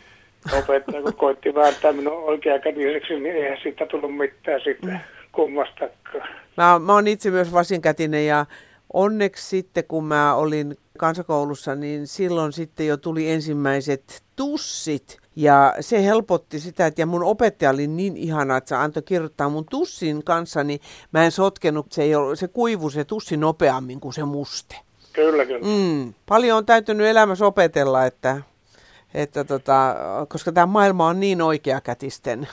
opettaja, 0.59 1.03
kun 1.03 1.14
koitti 1.17 1.55
vääntää 1.55 1.93
minun 1.93 2.25
oikeakätiseksi, 2.25 3.21
niin 3.21 3.37
eihän 3.37 3.59
siitä 3.62 3.87
tullut 3.87 4.17
mitään 4.17 4.61
sitten 4.61 5.01
kummastakaan. 5.38 6.29
Mä, 6.57 6.72
oon- 6.72 6.83
mä 6.83 6.92
oon 6.92 7.09
itse 7.09 7.31
myös 7.31 7.53
vasinkätinen 7.53 8.27
ja 8.27 8.46
onneksi 8.92 9.48
sitten 9.48 9.85
kun 9.88 10.05
mä 10.05 10.35
olin 10.35 10.77
kansakoulussa, 10.98 11.74
niin 11.74 12.07
silloin 12.07 12.53
sitten 12.53 12.87
jo 12.87 12.96
tuli 12.96 13.31
ensimmäiset 13.31 14.22
tussit. 14.37 15.18
Ja 15.37 15.74
se 15.81 16.05
helpotti 16.05 16.61
sitä, 16.61 16.87
että 16.87 17.03
ja 17.03 17.07
mun 17.07 17.22
opettaja 17.22 17.70
oli 17.70 17.87
niin 17.87 18.16
ihana, 18.16 18.57
että 18.57 18.68
se 18.68 18.74
antoi 18.77 19.03
kirjoittaa 19.03 19.48
mun 19.48 19.64
tussin 19.70 20.24
kanssa, 20.24 20.64
niin 20.64 20.81
mä 21.12 21.24
en 21.24 21.33
sotkenut, 21.33 21.92
se, 21.92 22.03
ei 22.03 22.14
ollut, 22.14 22.38
se 22.38 22.48
kuivu 22.48 22.90
se 22.90 23.05
tussi 23.05 23.37
nopeammin 23.37 24.01
kuin 24.01 24.12
se 24.12 24.24
muste. 24.24 24.77
Kyllä, 25.12 25.46
kyllä. 25.46 25.66
Mm. 25.66 26.14
Paljon 26.29 26.59
on 26.59 26.66
täytynyt 26.66 27.07
elämässä 27.07 27.46
opetella, 27.46 28.07
että, 28.07 28.42
että 29.14 29.44
tota, 29.44 29.96
koska 30.29 30.53
tämä 30.53 30.66
maailma 30.66 31.07
on 31.07 31.20
niin 31.20 31.42
oikeakätisten. 31.42 32.48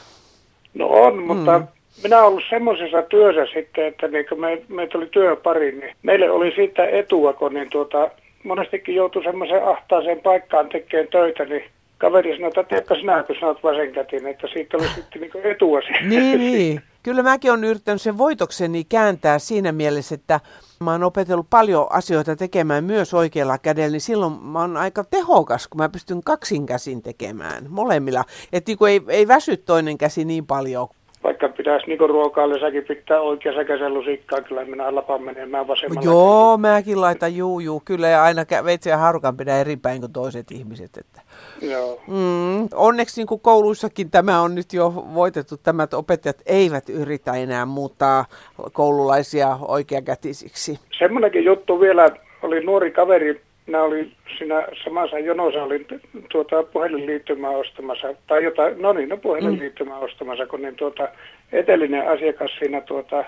No 0.73 0.87
on, 0.87 1.23
mutta 1.23 1.59
Mm. 1.59 1.67
Minä 2.03 2.23
ollut 2.23 2.43
semmoisessa 2.49 3.01
työssä 3.01 3.53
sitten, 3.53 3.85
että 3.85 4.07
niin 4.07 4.25
kun 4.29 4.39
me, 4.39 4.61
meitä 4.67 4.97
oli 4.97 5.07
työpari, 5.11 5.71
niin 5.71 5.95
meille 6.03 6.31
oli 6.31 6.51
siitä 6.55 6.85
etua, 6.85 7.33
kun 7.33 7.53
niin 7.53 7.69
tuota, 7.69 8.09
monestikin 8.43 8.95
joutui 8.95 9.23
semmoiseen 9.23 9.67
ahtaaseen 9.67 10.19
paikkaan 10.19 10.69
tekemään 10.69 11.07
töitä, 11.07 11.45
niin 11.45 11.63
kaveri 11.97 12.35
sanoi, 12.35 12.47
että 12.47 12.63
teekö 12.63 12.95
sinä, 12.95 13.23
kun 13.23 13.35
sinä 13.35 13.47
olet 13.47 13.63
vasenkätinen, 13.63 14.31
että 14.31 14.47
siitä 14.53 14.77
oli 14.77 14.87
sitten 14.87 15.21
niin 15.21 15.31
etua. 15.43 15.79
Niin, 16.01 16.39
niin. 16.39 16.81
Kyllä 17.03 17.23
mäkin 17.23 17.51
olen 17.51 17.63
yrittänyt 17.63 18.01
sen 18.01 18.17
voitokseni 18.17 18.83
kääntää 18.83 19.39
siinä 19.39 19.71
mielessä, 19.71 20.15
että 20.15 20.39
mä 20.79 20.91
oon 20.91 21.03
opetellut 21.03 21.47
paljon 21.49 21.87
asioita 21.89 22.35
tekemään 22.35 22.83
myös 22.83 23.13
oikealla 23.13 23.57
kädellä, 23.57 23.91
niin 23.91 24.01
silloin 24.01 24.33
mä 24.33 24.59
oon 24.59 24.77
aika 24.77 25.03
tehokas, 25.03 25.67
kun 25.67 25.77
mä 25.77 25.89
pystyn 25.89 26.23
kaksin 26.23 26.65
käsin 26.65 27.01
tekemään 27.01 27.65
molemmilla. 27.69 28.23
Että 28.53 28.71
niin 28.71 28.89
ei, 28.89 29.01
ei 29.07 29.27
väsy 29.27 29.57
toinen 29.57 29.97
käsi 29.97 30.25
niin 30.25 30.45
paljon. 30.45 30.87
Vaikka 31.25 31.49
pitäisi 31.49 31.87
niin 31.87 31.99
ruokaillessakin 31.99 32.83
pitää 32.83 33.21
oikeassa 33.21 33.65
käsellä 33.65 33.99
lusikkaa, 33.99 34.41
kyllä 34.41 34.65
minä 34.65 34.95
lapan 34.95 35.23
menemään 35.23 35.67
vasemmalla. 35.67 36.11
Joo, 36.11 36.57
mäkin 36.57 37.01
laitan 37.01 37.35
juu, 37.35 37.59
juu. 37.59 37.81
Kyllä 37.85 38.07
ja 38.07 38.23
aina 38.23 38.45
veitsen 38.65 38.91
ja 38.91 38.97
harukan 38.97 39.37
pidä 39.37 39.57
eri 39.57 39.77
päin 39.77 39.99
kuin 39.99 40.13
toiset 40.13 40.51
ihmiset. 40.51 40.97
Että. 40.97 41.21
Joo. 41.61 42.01
Mm, 42.07 42.67
onneksi 42.73 43.21
niin 43.21 43.27
kuin 43.27 43.41
kouluissakin 43.41 44.11
tämä 44.11 44.41
on 44.41 44.55
nyt 44.55 44.73
jo 44.73 44.93
voitettu, 45.13 45.57
tämä, 45.57 45.83
että 45.83 45.97
opettajat 45.97 46.41
eivät 46.45 46.89
yritä 46.89 47.33
enää 47.33 47.65
muuttaa 47.65 48.25
koululaisia 48.73 49.57
oikeakätisiksi. 49.67 50.79
Semmoinenkin 50.97 51.45
juttu 51.45 51.79
vielä, 51.81 52.09
oli 52.41 52.65
nuori 52.65 52.91
kaveri, 52.91 53.41
minä 53.67 53.83
olin 53.83 54.11
siinä 54.37 54.67
samassa 54.83 55.19
jonossa, 55.19 55.63
olin 55.63 55.87
tuota 56.29 56.63
puhelinliittymää 56.63 57.49
ostamassa, 57.51 58.13
tai 58.27 58.43
jotain, 58.43 58.81
no 58.81 58.93
niin, 58.93 59.09
no 59.09 59.17
puhelinliittymää 59.17 59.97
ostamassa, 59.97 60.45
kun 60.45 60.61
niin 60.61 60.75
tuota, 60.75 61.07
etelinen 61.51 62.07
asiakas 62.09 62.51
siinä 62.59 62.81
tuota, 62.81 63.25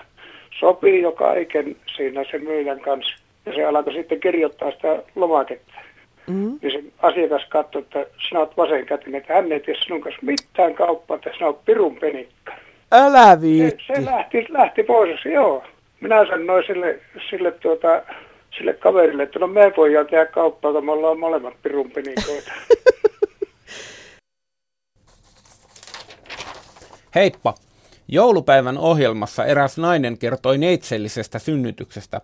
sopii 0.60 1.02
jo 1.02 1.12
kaiken 1.12 1.76
siinä 1.96 2.24
sen 2.30 2.44
myyjän 2.44 2.80
kanssa, 2.80 3.16
ja 3.46 3.54
se 3.54 3.64
alkoi 3.64 3.92
sitten 3.92 4.20
kirjoittaa 4.20 4.70
sitä 4.70 5.02
lomaketta. 5.14 5.72
Mm. 6.26 6.58
Niin 6.62 6.72
se 6.72 6.92
asiakas 7.02 7.46
katsoi, 7.48 7.82
että 7.82 8.06
sinä 8.28 8.40
olet 8.40 8.56
vasenkätinen, 8.56 9.20
että 9.20 9.34
hän 9.34 9.52
ei 9.52 9.60
tee 9.60 9.74
sinun 9.84 10.00
kanssa 10.00 10.20
mitään 10.22 10.74
kauppaa, 10.74 11.14
että 11.16 11.30
sinä 11.34 11.46
olet 11.46 11.64
pirun 11.64 11.96
penikka. 11.96 12.52
Älä 12.92 13.34
Se, 13.34 13.40
viitti. 13.40 13.84
se 13.86 14.04
lähti, 14.04 14.46
lähti 14.48 14.82
pois, 14.82 15.24
joo. 15.24 15.64
Minä 16.00 16.26
sanoin 16.26 16.64
sille, 16.66 16.98
sille, 17.30 17.50
tuota, 17.50 18.02
sille 18.56 18.74
kaverille, 18.74 19.22
että 19.22 19.38
no 19.38 19.46
me 19.46 19.72
voidaan 19.76 20.06
tehdä 20.06 20.26
kauppaa, 20.26 20.72
kun 20.72 20.84
me 20.84 20.92
ollaan 20.92 21.18
molemmat 21.18 21.54
pirun 21.62 21.90
penikoita. 21.90 22.52
Heippa! 27.14 27.54
Joulupäivän 28.08 28.78
ohjelmassa 28.78 29.44
eräs 29.44 29.78
nainen 29.78 30.18
kertoi 30.18 30.58
neitsellisestä 30.58 31.38
synnytyksestä. 31.38 32.20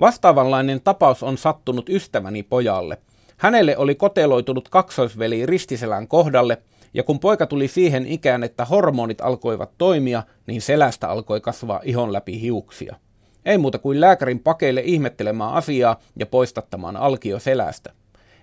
Vastaavanlainen 0.00 0.80
tapaus 0.80 1.22
on 1.22 1.38
sattunut 1.38 1.88
ystäväni 1.88 2.42
pojalle. 2.42 2.98
Hänelle 3.36 3.76
oli 3.76 3.94
koteloitunut 3.94 4.68
kaksoisveli 4.68 5.46
ristiselän 5.46 6.08
kohdalle, 6.08 6.58
ja 6.94 7.02
kun 7.02 7.20
poika 7.20 7.46
tuli 7.46 7.68
siihen 7.68 8.06
ikään, 8.06 8.42
että 8.44 8.64
hormonit 8.64 9.20
alkoivat 9.20 9.70
toimia, 9.78 10.22
niin 10.46 10.62
selästä 10.62 11.08
alkoi 11.08 11.40
kasvaa 11.40 11.80
ihon 11.84 12.12
läpi 12.12 12.40
hiuksia. 12.40 12.96
Ei 13.44 13.58
muuta 13.58 13.78
kuin 13.78 14.00
lääkärin 14.00 14.40
pakeille 14.40 14.82
ihmettelemään 14.84 15.52
asiaa 15.52 15.98
ja 16.16 16.26
poistattamaan 16.26 16.96
alkio 16.96 17.38
selästä. 17.38 17.92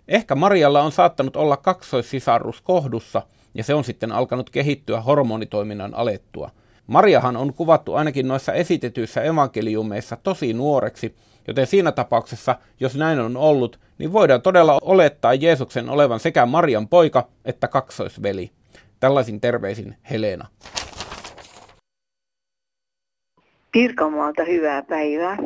Ehkä 0.08 0.36
Marialla 0.36 0.82
on 0.82 0.92
saattanut 0.92 1.36
olla 1.36 1.58
kaksoissisarrus 1.58 2.62
kohdussa, 2.62 3.22
ja 3.54 3.64
se 3.64 3.74
on 3.74 3.84
sitten 3.84 4.12
alkanut 4.12 4.50
kehittyä 4.50 5.02
hormonitoiminnan 5.02 5.96
alettua. 5.96 6.50
Mariahan 6.88 7.38
on 7.38 7.54
kuvattu 7.54 7.94
ainakin 7.94 8.28
noissa 8.28 8.54
esitetyissä 8.54 9.22
evankeliumeissa 9.22 10.18
tosi 10.24 10.54
nuoreksi, 10.54 11.16
joten 11.48 11.68
siinä 11.68 11.92
tapauksessa, 11.92 12.56
jos 12.80 12.96
näin 12.96 13.20
on 13.20 13.38
ollut, 13.38 13.80
niin 13.98 14.14
voidaan 14.14 14.42
todella 14.42 14.80
olettaa 14.82 15.34
Jeesuksen 15.34 15.90
olevan 15.90 16.20
sekä 16.20 16.46
Marian 16.46 16.88
poika 16.88 17.28
että 17.46 17.68
kaksoisveli. 17.68 18.52
Tällaisin 19.00 19.42
terveisin 19.42 19.96
Helena. 20.10 20.48
Pirkanmaalta 23.72 24.44
hyvää 24.44 24.82
päivää. 24.82 25.38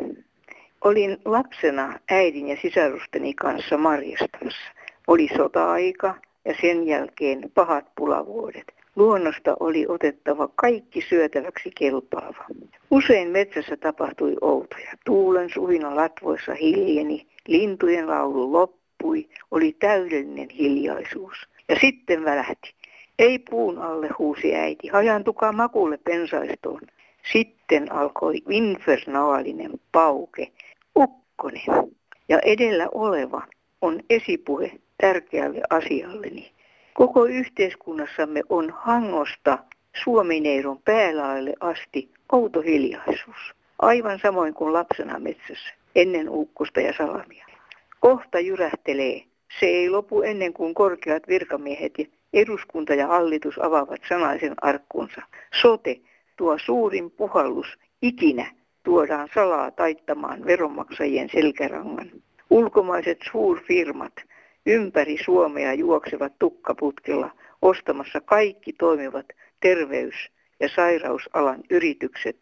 Olin 0.84 1.16
lapsena 1.24 1.98
äidin 2.10 2.48
ja 2.48 2.56
sisarusteni 2.62 3.34
kanssa 3.34 3.78
marjastamassa. 3.78 4.72
Oli 5.06 5.28
sota-aika 5.36 6.14
ja 6.44 6.54
sen 6.60 6.86
jälkeen 6.86 7.50
pahat 7.54 7.84
pulavuodet. 7.96 8.64
Luonnosta 8.96 9.56
oli 9.60 9.86
otettava 9.88 10.48
kaikki 10.54 11.00
syötäväksi 11.08 11.70
kelpaava. 11.78 12.44
Usein 12.90 13.28
metsässä 13.28 13.76
tapahtui 13.76 14.36
outoja. 14.40 14.90
Tuulen 15.04 15.50
suhina 15.54 15.96
latvoissa 15.96 16.54
hiljeni, 16.54 17.26
lintujen 17.48 18.06
laulu 18.06 18.52
loppui, 18.52 19.28
oli 19.50 19.76
täydellinen 19.78 20.50
hiljaisuus. 20.50 21.36
Ja 21.68 21.76
sitten 21.80 22.24
välähti. 22.24 22.74
Ei 23.18 23.38
puun 23.38 23.78
alle 23.78 24.08
huusi 24.18 24.54
äiti, 24.54 24.88
hajantukaa 24.88 25.52
makulle 25.52 25.98
pensaistoon. 26.04 26.80
Sitten 27.32 27.92
alkoi 27.92 28.42
infernaalinen 28.48 29.72
pauke, 29.92 30.52
ukkonen. 30.98 31.62
Ja 32.28 32.38
edellä 32.38 32.88
oleva 32.94 33.42
on 33.82 34.00
esipuhe 34.10 34.72
tärkeälle 35.00 35.60
asialleni. 35.70 36.52
Koko 36.94 37.24
yhteiskunnassamme 37.24 38.42
on 38.48 38.70
hangosta 38.76 39.58
Suomineiron 40.04 40.78
päälaille 40.84 41.54
asti 41.60 42.10
outo 42.32 42.60
hiljaisuus. 42.60 43.54
Aivan 43.78 44.18
samoin 44.22 44.54
kuin 44.54 44.72
lapsena 44.72 45.18
metsässä, 45.18 45.74
ennen 45.94 46.28
ukkosta 46.28 46.80
ja 46.80 46.94
salamia. 46.98 47.46
Kohta 48.00 48.40
jyrähtelee. 48.40 49.22
Se 49.60 49.66
ei 49.66 49.90
lopu 49.90 50.22
ennen 50.22 50.52
kuin 50.52 50.74
korkeat 50.74 51.28
virkamiehet 51.28 51.98
ja 51.98 52.04
eduskunta 52.32 52.94
ja 52.94 53.06
hallitus 53.06 53.58
avaavat 53.58 54.00
sanaisen 54.08 54.54
arkkunsa. 54.62 55.22
Sote, 55.60 56.00
tuo 56.36 56.58
suurin 56.58 57.10
puhallus 57.10 57.66
ikinä, 58.02 58.50
tuodaan 58.82 59.28
salaa 59.34 59.70
taittamaan 59.70 60.44
veronmaksajien 60.44 61.28
selkärangan. 61.32 62.10
Ulkomaiset 62.50 63.18
suurfirmat 63.32 64.12
ympäri 64.66 65.16
Suomea 65.24 65.74
juoksevat 65.74 66.32
tukkaputkella 66.38 67.30
ostamassa 67.62 68.20
kaikki 68.20 68.72
toimivat 68.72 69.26
terveys- 69.60 70.30
ja 70.60 70.68
sairausalan 70.68 71.60
yritykset, 71.70 72.36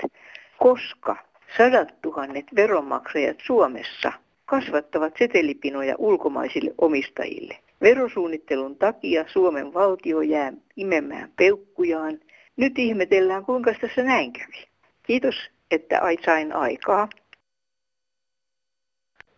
koska 0.58 1.16
sadat 1.56 1.94
tuhannet 2.02 2.46
veronmaksajat 2.56 3.36
Suomessa 3.46 4.12
kasvattavat 4.44 5.14
setelipinoja 5.18 5.94
ulkomaisille 5.98 6.74
omistajille. 6.78 7.58
Verosuunnittelun 7.82 8.76
takia 8.76 9.24
Suomen 9.28 9.74
valtio 9.74 10.20
jää 10.20 10.52
imemään 10.76 11.32
peukkujaan. 11.36 12.18
Nyt 12.56 12.78
ihmetellään, 12.78 13.44
kuinka 13.44 13.74
tässä 13.80 14.02
näin 14.02 14.32
kävi. 14.32 14.66
Kiitos, 15.02 15.34
että 15.70 16.00
sain 16.24 16.52
aikaa. 16.52 17.08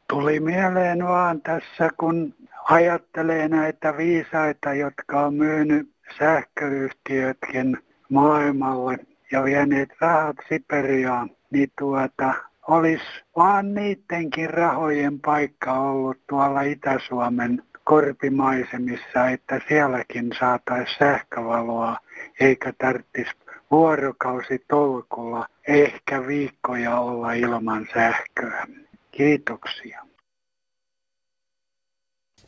Tuli 0.09 0.40
mieleen 0.40 1.05
vaan 1.05 1.40
tässä, 1.42 1.90
kun 1.96 2.35
ajattelee 2.70 3.48
näitä 3.48 3.96
viisaita, 3.96 4.74
jotka 4.74 5.20
on 5.20 5.35
myynyt 5.35 5.90
sähköyhtiötkin 6.18 7.79
maailmalle 8.09 8.98
ja 9.33 9.44
vieneet 9.44 9.88
rahat 10.00 10.37
Siperiaan, 10.48 11.31
niin 11.50 11.72
tuota, 11.79 12.35
olisi 12.68 13.05
vaan 13.37 13.74
niidenkin 13.74 14.50
rahojen 14.50 15.20
paikka 15.20 15.72
ollut 15.72 16.18
tuolla 16.29 16.61
Itä-Suomen 16.61 17.62
korpimaisemissa, 17.85 19.29
että 19.29 19.61
sielläkin 19.68 20.33
saataisiin 20.38 20.99
sähkövaloa, 20.99 21.97
eikä 22.40 22.73
tarvitsisi 22.79 23.31
vuorokausi 23.70 24.64
tolkulla, 24.68 25.47
ehkä 25.68 26.27
viikkoja 26.27 26.99
olla 26.99 27.33
ilman 27.33 27.87
sähköä. 27.94 28.66
Kiitoksia. 29.11 30.03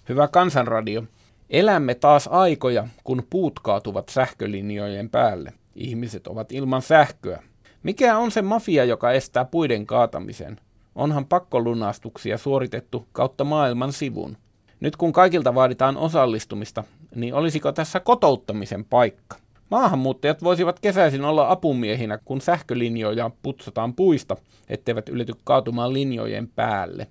Hyvä 0.08 0.28
kansanradio. 0.28 1.04
Elämme 1.50 1.94
taas 1.94 2.28
aikoja, 2.32 2.88
kun 3.04 3.22
puut 3.30 3.60
kaatuvat 3.60 4.08
sähkölinjojen 4.08 5.10
päälle. 5.10 5.52
Ihmiset 5.74 6.26
ovat 6.26 6.52
ilman 6.52 6.82
sähköä. 6.82 7.42
Mikä 7.82 8.18
on 8.18 8.30
se 8.30 8.42
mafia, 8.42 8.84
joka 8.84 9.12
estää 9.12 9.44
puiden 9.44 9.86
kaatamisen? 9.86 10.60
Onhan 10.94 11.26
pakkolunastuksia 11.26 12.38
suoritettu 12.38 13.08
kautta 13.12 13.44
maailman 13.44 13.92
sivun. 13.92 14.36
Nyt 14.80 14.96
kun 14.96 15.12
kaikilta 15.12 15.54
vaaditaan 15.54 15.96
osallistumista, 15.96 16.84
niin 17.14 17.34
olisiko 17.34 17.72
tässä 17.72 18.00
kotouttamisen 18.00 18.84
paikka? 18.84 19.36
Maahanmuuttajat 19.70 20.42
voisivat 20.42 20.80
kesäisin 20.80 21.24
olla 21.24 21.50
apumiehinä, 21.50 22.18
kun 22.24 22.40
sähkölinjoja 22.40 23.30
putsataan 23.42 23.94
puista, 23.94 24.36
etteivät 24.68 25.08
ylity 25.08 25.32
kaatumaan 25.44 25.92
linjojen 25.92 26.48
päälle. 26.48 27.06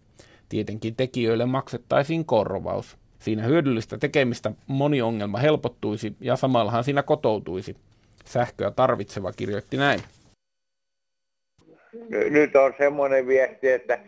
Tietenkin 0.49 0.95
tekijöille 0.95 1.45
maksettaisiin 1.45 2.25
korvaus. 2.25 2.97
Siinä 3.19 3.43
hyödyllistä 3.43 3.97
tekemistä 3.97 4.51
moni 4.67 5.01
ongelma 5.01 5.37
helpottuisi 5.37 6.15
ja 6.19 6.35
samallahan 6.35 6.83
siinä 6.83 7.03
kotoutuisi. 7.03 7.75
Sähköä 8.25 8.71
tarvitseva 8.71 9.31
kirjoitti 9.31 9.77
näin. 9.77 10.01
Nyt 12.29 12.55
on 12.55 12.73
semmoinen 12.77 13.27
viesti, 13.27 13.69
että 13.69 13.99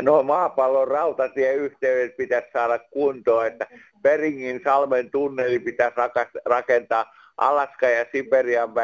no 0.00 0.22
maapallon 0.22 0.88
rautatieyhteydet 0.88 2.16
pitäisi 2.16 2.48
saada 2.52 2.78
kuntoon, 2.78 3.46
että 3.46 3.66
Beringin 4.02 4.60
salmen 4.64 5.10
tunneli 5.10 5.58
pitäisi 5.58 5.96
rakentaa 6.44 7.12
Alaska 7.36 7.88
ja 7.88 8.06
Siberian 8.12 8.74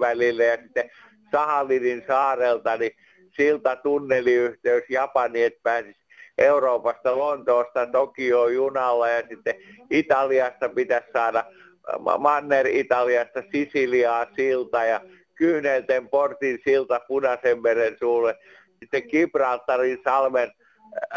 välille, 0.00 0.44
ja 0.44 0.56
sitten 0.56 0.90
Sahalinin 1.32 2.04
saarelta, 2.06 2.76
niin 2.76 2.92
silta 3.36 3.76
tunneliyhteys 3.76 4.84
Japani, 4.88 5.42
että 5.42 5.60
pääsisi 5.62 6.00
Euroopasta, 6.38 7.18
Lontoosta, 7.18 7.86
Tokio 7.86 8.48
junalla 8.48 9.08
ja 9.08 9.22
sitten 9.28 9.54
Italiasta 9.90 10.68
pitäisi 10.68 11.08
saada 11.12 11.44
Manner-Italiasta 12.18 13.42
Sisiliaa 13.52 14.26
silta 14.36 14.84
ja 14.84 15.00
Kyynelten 15.34 16.08
portin 16.08 16.58
silta 16.64 17.00
Punaisen 17.08 17.62
meren 17.62 17.96
suulle. 17.98 18.36
Sitten 18.84 19.10
Gibraltarin 19.10 19.98
salmen 20.04 20.52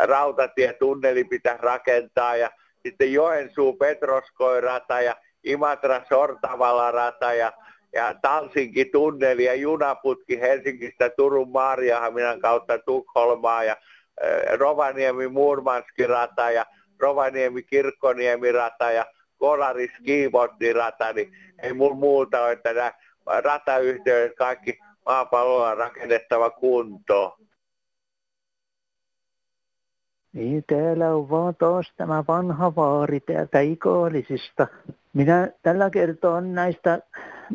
rautatietunneli 0.03 1.23
pitäisi 1.23 1.61
rakentaa 1.61 2.35
ja 2.35 2.51
sitten 2.85 3.13
Joensuu 3.13 3.73
Petroskoirata 3.73 5.01
ja 5.01 5.15
Imatra 5.43 6.01
Sortavala 6.09 6.91
rata 6.91 7.33
ja, 7.33 7.53
ja 7.93 8.13
Talsinki 8.21 8.85
tunneli 8.85 9.43
ja 9.43 9.53
junaputki 9.53 10.39
Helsingistä 10.41 11.09
Turun 11.09 11.51
Maariahaminan 11.51 12.39
kautta 12.39 12.79
Tukholmaa 12.79 13.63
ja 13.63 13.75
äh, 14.23 14.57
Rovaniemi 14.57 15.27
Murmanski 15.27 16.07
rata 16.07 16.51
ja 16.51 16.65
Rovaniemi 16.99 17.63
Kirkkoniemi 17.63 18.51
rata 18.51 18.91
ja 18.91 19.05
Kolaris 19.37 19.91
Kiivotti 20.05 20.73
rata, 20.73 21.13
niin 21.13 21.31
ei 21.63 21.73
mun 21.73 21.97
muuta 21.97 22.41
ole, 22.41 22.51
että 22.51 22.73
nämä 22.73 22.91
ratayhteydet 23.25 24.35
kaikki 24.35 24.79
maapallolla 25.05 25.75
rakennettava 25.75 26.49
kuntoon. 26.49 27.46
Niin, 30.33 30.63
täällä 30.67 31.15
on 31.15 31.29
vaan 31.29 31.55
taas 31.55 31.93
tämä 31.97 32.23
vanha 32.27 32.75
vaari 32.75 33.19
täältä 33.19 33.59
Ikaalisista. 33.59 34.67
Minä 35.13 35.47
tällä 35.63 35.89
kertaa 35.89 36.41
näistä 36.41 36.99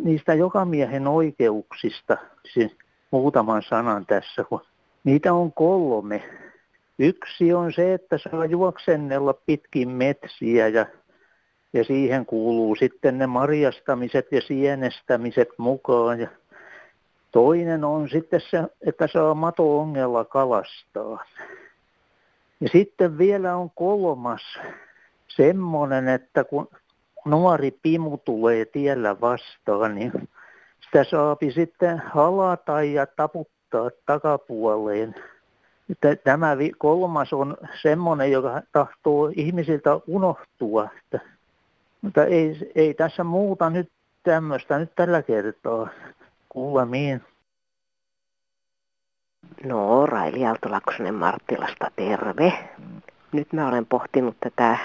niistä 0.05 0.35
jokamiehen 0.35 1.07
oikeuksista 1.07 2.17
siis 2.53 2.77
muutaman 3.11 3.63
sanan 3.63 4.07
tässä, 4.07 4.45
niitä 5.05 5.33
on 5.33 5.53
kolme. 5.53 6.23
Yksi 6.99 7.53
on 7.53 7.73
se, 7.73 7.95
että 7.95 8.19
saa 8.19 8.45
juoksennella 8.45 9.35
pitkin 9.47 9.89
metsiä 9.89 10.69
ja, 10.69 10.87
ja 11.73 11.85
siihen 11.85 12.27
kuuluu 12.27 12.75
sitten 12.75 13.19
ne 13.19 13.27
marjastamiset 13.27 14.27
ja 14.33 14.41
sienestämiset 14.41 15.49
mukaan. 15.59 16.21
Ja 16.21 16.29
toinen 17.33 17.85
on 17.85 18.09
sitten 18.09 18.41
se, 18.51 18.63
että 18.87 19.09
saa 19.13 19.35
mato-ongella 19.35 20.25
kalastaa. 20.25 21.25
Ja 22.63 22.69
sitten 22.69 23.19
vielä 23.19 23.57
on 23.57 23.71
kolmas 23.71 24.43
semmoinen, 25.29 26.09
että 26.09 26.45
kun 26.45 26.69
nuori 27.25 27.71
pimu 27.83 28.19
tulee 28.19 28.65
tiellä 28.65 29.21
vastaan, 29.21 29.95
niin 29.95 30.13
sitä 30.81 31.05
saapi 31.05 31.53
sitten 31.53 31.99
halata 31.99 32.83
ja 32.83 33.07
taputtaa 33.07 33.91
takapuoleen. 34.07 35.15
Tämä 36.25 36.57
kolmas 36.79 37.33
on 37.33 37.57
semmoinen, 37.83 38.33
joka 38.33 38.63
tahtoo 38.73 39.33
ihmisiltä 39.37 40.01
unohtua. 40.07 40.89
Että, 40.99 41.21
mutta 42.03 42.25
ei, 42.25 42.73
ei 42.75 42.95
tässä 42.95 43.25
muuta 43.25 43.71
nyt 43.71 43.89
tämmöistä 44.23 44.79
nyt 44.79 44.93
tällä 44.97 45.23
kertaa. 45.23 45.89
Kuulemiin. 46.49 47.23
No, 49.65 50.07
Raili 50.07 50.47
Aalto 50.47 50.69
Marttilasta, 51.13 51.91
terve. 51.97 52.53
Nyt 53.33 53.53
mä 53.53 53.69
olen 53.69 53.87
pohtinut 53.87 54.37
tätä 54.41 54.79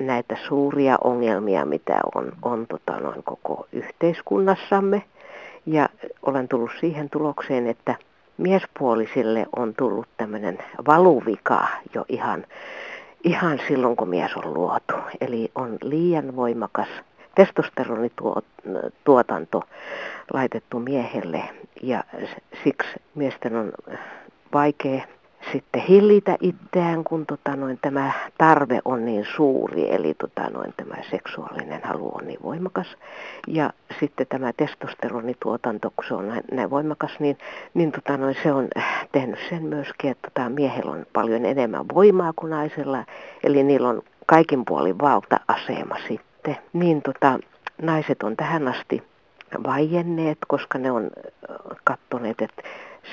näitä 0.00 0.36
suuria 0.48 0.98
ongelmia, 1.04 1.64
mitä 1.64 2.00
on, 2.14 2.32
on 2.42 2.66
tota, 2.66 3.00
noin 3.00 3.22
koko 3.22 3.66
yhteiskunnassamme. 3.72 5.02
Ja 5.66 5.88
olen 6.22 6.48
tullut 6.48 6.70
siihen 6.80 7.10
tulokseen, 7.10 7.66
että 7.66 7.94
miespuolisille 8.38 9.46
on 9.56 9.74
tullut 9.78 10.08
tämmöinen 10.16 10.58
valuvika 10.86 11.66
jo 11.94 12.04
ihan, 12.08 12.44
ihan 13.24 13.60
silloin, 13.68 13.96
kun 13.96 14.08
mies 14.08 14.36
on 14.36 14.54
luotu. 14.54 14.94
Eli 15.20 15.50
on 15.54 15.78
liian 15.82 16.36
voimakas 16.36 16.88
testosteronituotanto 17.34 19.62
laitettu 20.32 20.80
miehelle 20.80 21.42
ja 21.82 22.04
siksi 22.64 22.88
miesten 23.14 23.56
on 23.56 23.72
vaikea 24.52 25.02
sitten 25.52 25.82
hillitä 25.82 26.36
itseään, 26.40 27.04
kun 27.04 27.26
tota 27.26 27.56
noin, 27.56 27.78
tämä 27.82 28.12
tarve 28.38 28.80
on 28.84 29.04
niin 29.04 29.26
suuri, 29.36 29.94
eli 29.94 30.14
tota 30.14 30.50
noin, 30.50 30.74
tämä 30.76 30.94
seksuaalinen 31.10 31.80
halu 31.84 32.12
on 32.14 32.26
niin 32.26 32.38
voimakas. 32.42 32.86
Ja 33.46 33.72
sitten 34.00 34.26
tämä 34.26 34.52
testosteronituotanto, 34.56 35.92
kun 35.96 36.04
se 36.08 36.14
on 36.14 36.28
näin, 36.28 36.42
näin 36.52 36.70
voimakas, 36.70 37.20
niin, 37.20 37.38
niin 37.74 37.92
tota 37.92 38.16
noin, 38.16 38.36
se 38.42 38.52
on 38.52 38.68
tehnyt 39.12 39.38
sen 39.48 39.62
myöskin, 39.62 40.10
että 40.10 40.30
tota, 40.30 40.48
miehellä 40.48 40.90
on 40.90 41.06
paljon 41.12 41.44
enemmän 41.44 41.84
voimaa 41.94 42.32
kuin 42.36 42.50
naisella, 42.50 43.04
eli 43.44 43.62
niillä 43.62 43.88
on 43.88 44.02
kaikin 44.26 44.64
puolin 44.64 44.98
valta-asema 44.98 45.96
sitten. 46.08 46.29
Niin 46.72 47.02
tota, 47.02 47.38
naiset 47.82 48.22
on 48.22 48.36
tähän 48.36 48.68
asti 48.68 49.02
vaienneet, 49.64 50.38
koska 50.48 50.78
ne 50.78 50.90
on 50.90 51.10
kattoneet, 51.84 52.42
että 52.42 52.62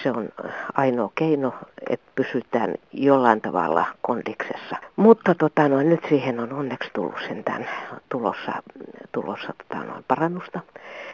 se 0.03 0.11
on 0.11 0.29
ainoa 0.73 1.11
keino, 1.15 1.53
että 1.89 2.11
pysytään 2.15 2.75
jollain 2.93 3.41
tavalla 3.41 3.85
kondiksessa. 4.01 4.75
Mutta 4.95 5.35
tota, 5.35 5.69
no, 5.69 5.81
nyt 5.81 6.05
siihen 6.09 6.39
on 6.39 6.53
onneksi 6.53 6.89
tullut 6.93 7.19
sentään 7.27 7.69
tulossa, 8.09 8.51
tulossa 9.11 9.53
tota, 9.57 9.83
no, 9.83 9.93
parannusta. 10.07 10.59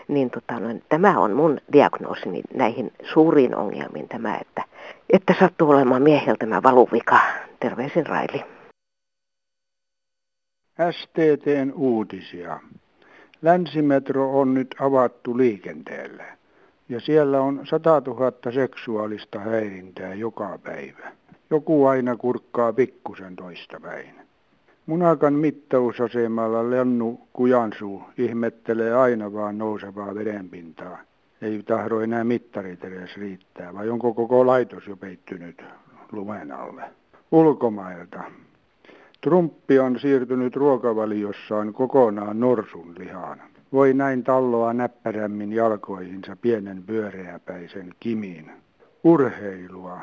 Niin 0.08 0.30
tota, 0.30 0.60
no, 0.60 0.68
tämä 0.90 1.20
on 1.20 1.34
mun 1.34 1.60
diagnoosini 1.74 2.42
näihin 2.54 2.92
suuriin 3.14 3.56
ongelmiin 3.56 4.08
tämä, 4.08 4.38
että, 4.42 4.64
että 5.10 5.36
sattuu 5.40 5.70
olemaan 5.70 6.02
miehiltä 6.02 6.46
tämä 6.46 6.64
valuvika. 6.64 7.20
Terveisin 7.60 8.06
Raili. 8.06 8.46
STTn 10.92 11.74
uutisia. 11.76 12.60
Länsimetro 13.42 14.40
on 14.40 14.54
nyt 14.54 14.76
avattu 14.80 15.38
liikenteelle 15.38 16.26
ja 16.90 17.00
siellä 17.00 17.42
on 17.42 17.62
100 17.64 18.02
000 18.08 18.52
seksuaalista 18.52 19.40
häirintää 19.40 20.14
joka 20.14 20.60
päivä. 20.64 21.12
Joku 21.50 21.86
aina 21.86 22.16
kurkkaa 22.16 22.74
pikkusen 22.74 23.36
toista 23.36 23.80
päin. 23.80 24.16
Munakan 24.86 25.34
mittausasemalla 25.34 26.70
Lennu 26.70 27.28
Kujansuu 27.34 28.04
ihmettelee 28.18 28.94
aina 28.94 29.34
vaan 29.34 29.58
nousevaa 29.58 30.16
vedenpintaa. 30.16 30.98
Ei 31.42 31.64
tahdo 31.64 32.00
enää 32.00 32.24
mittarit 32.24 32.84
edes 32.84 33.18
riittää, 33.18 33.74
vai 33.74 33.90
onko 33.90 34.14
koko 34.14 34.48
laitos 34.48 34.88
jo 34.88 34.98
peittynyt 34.98 35.64
lumen 36.12 36.52
alle? 36.52 36.84
Ulkomailta. 37.32 38.24
Trumpi 39.24 39.80
on 39.80 40.00
siirtynyt 40.00 40.56
ruokavaliossaan 40.56 41.74
kokonaan 41.74 42.40
norsun 42.40 42.96
lihaan. 42.98 43.42
Voi 43.74 43.94
näin 43.94 44.24
talloa 44.24 44.74
näppärämmin 44.74 45.54
jalkoihinsa 45.54 46.36
pienen 46.42 46.84
pyöreäpäisen 46.84 47.94
kimiin. 48.00 48.52
Urheilua. 49.04 50.00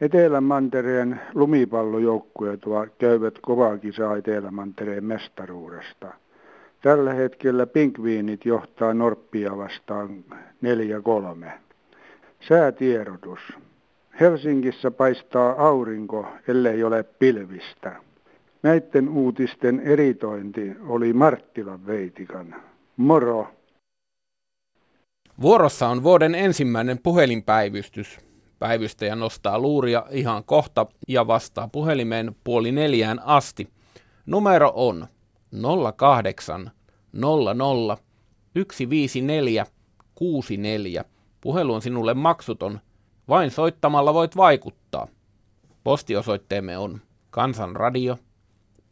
Etelämantereen 0.00 1.20
lumipallojoukkueet 1.34 2.60
käyvät 2.98 3.38
kovaa 3.42 3.78
kisaa 3.78 4.16
Etelämantereen 4.16 5.04
mestaruudesta. 5.04 6.12
Tällä 6.82 7.12
hetkellä 7.12 7.66
pinkviinit 7.66 8.44
johtaa 8.46 8.94
Norppia 8.94 9.56
vastaan 9.56 10.24
4-3. 11.46 11.50
Säätiedotus. 12.48 13.40
Helsingissä 14.20 14.90
paistaa 14.90 15.54
aurinko, 15.58 16.26
ellei 16.48 16.84
ole 16.84 17.02
pilvistä. 17.02 17.96
Näiden 18.64 19.08
uutisten 19.08 19.80
eritointi 19.80 20.72
oli 20.88 21.12
Marttilan 21.12 21.86
Veitikan. 21.86 22.54
Moro! 22.96 23.46
Vuorossa 25.40 25.88
on 25.88 26.02
vuoden 26.02 26.34
ensimmäinen 26.34 26.98
puhelinpäivystys. 27.02 28.18
Päivystäjä 28.58 29.16
nostaa 29.16 29.58
luuria 29.58 30.06
ihan 30.10 30.44
kohta 30.44 30.86
ja 31.08 31.26
vastaa 31.26 31.68
puhelimeen 31.68 32.36
puoli 32.44 32.72
neljään 32.72 33.20
asti. 33.24 33.68
Numero 34.26 34.72
on 34.74 35.06
08 35.96 36.70
00 37.12 37.96
154 38.54 39.66
64. 40.14 41.04
Puhelu 41.40 41.74
on 41.74 41.82
sinulle 41.82 42.14
maksuton. 42.14 42.80
Vain 43.28 43.50
soittamalla 43.50 44.14
voit 44.14 44.36
vaikuttaa. 44.36 45.08
Postiosoitteemme 45.84 46.78
on 46.78 47.00
Kansanradio 47.30 48.18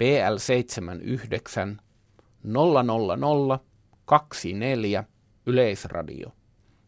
PL79 0.02 1.76
000 2.44 3.58
24 4.04 5.04
Yleisradio 5.46 6.30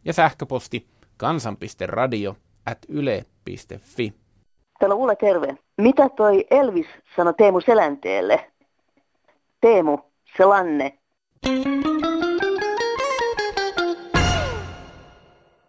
ja 0.05 0.13
sähköposti 0.13 0.87
kansan.radio 1.17 2.35
at 2.65 2.77
yle.fi. 2.89 4.13
Täällä 4.79 4.95
Ulla 4.95 5.15
terve. 5.15 5.57
Mitä 5.77 6.09
toi 6.09 6.45
Elvis 6.51 6.87
sanoi 7.15 7.33
Teemu 7.33 7.61
Selänteelle? 7.61 8.51
Teemu, 9.61 9.97
Selanne. 10.37 10.99
Thank 11.45 11.85
you. 11.85 12.34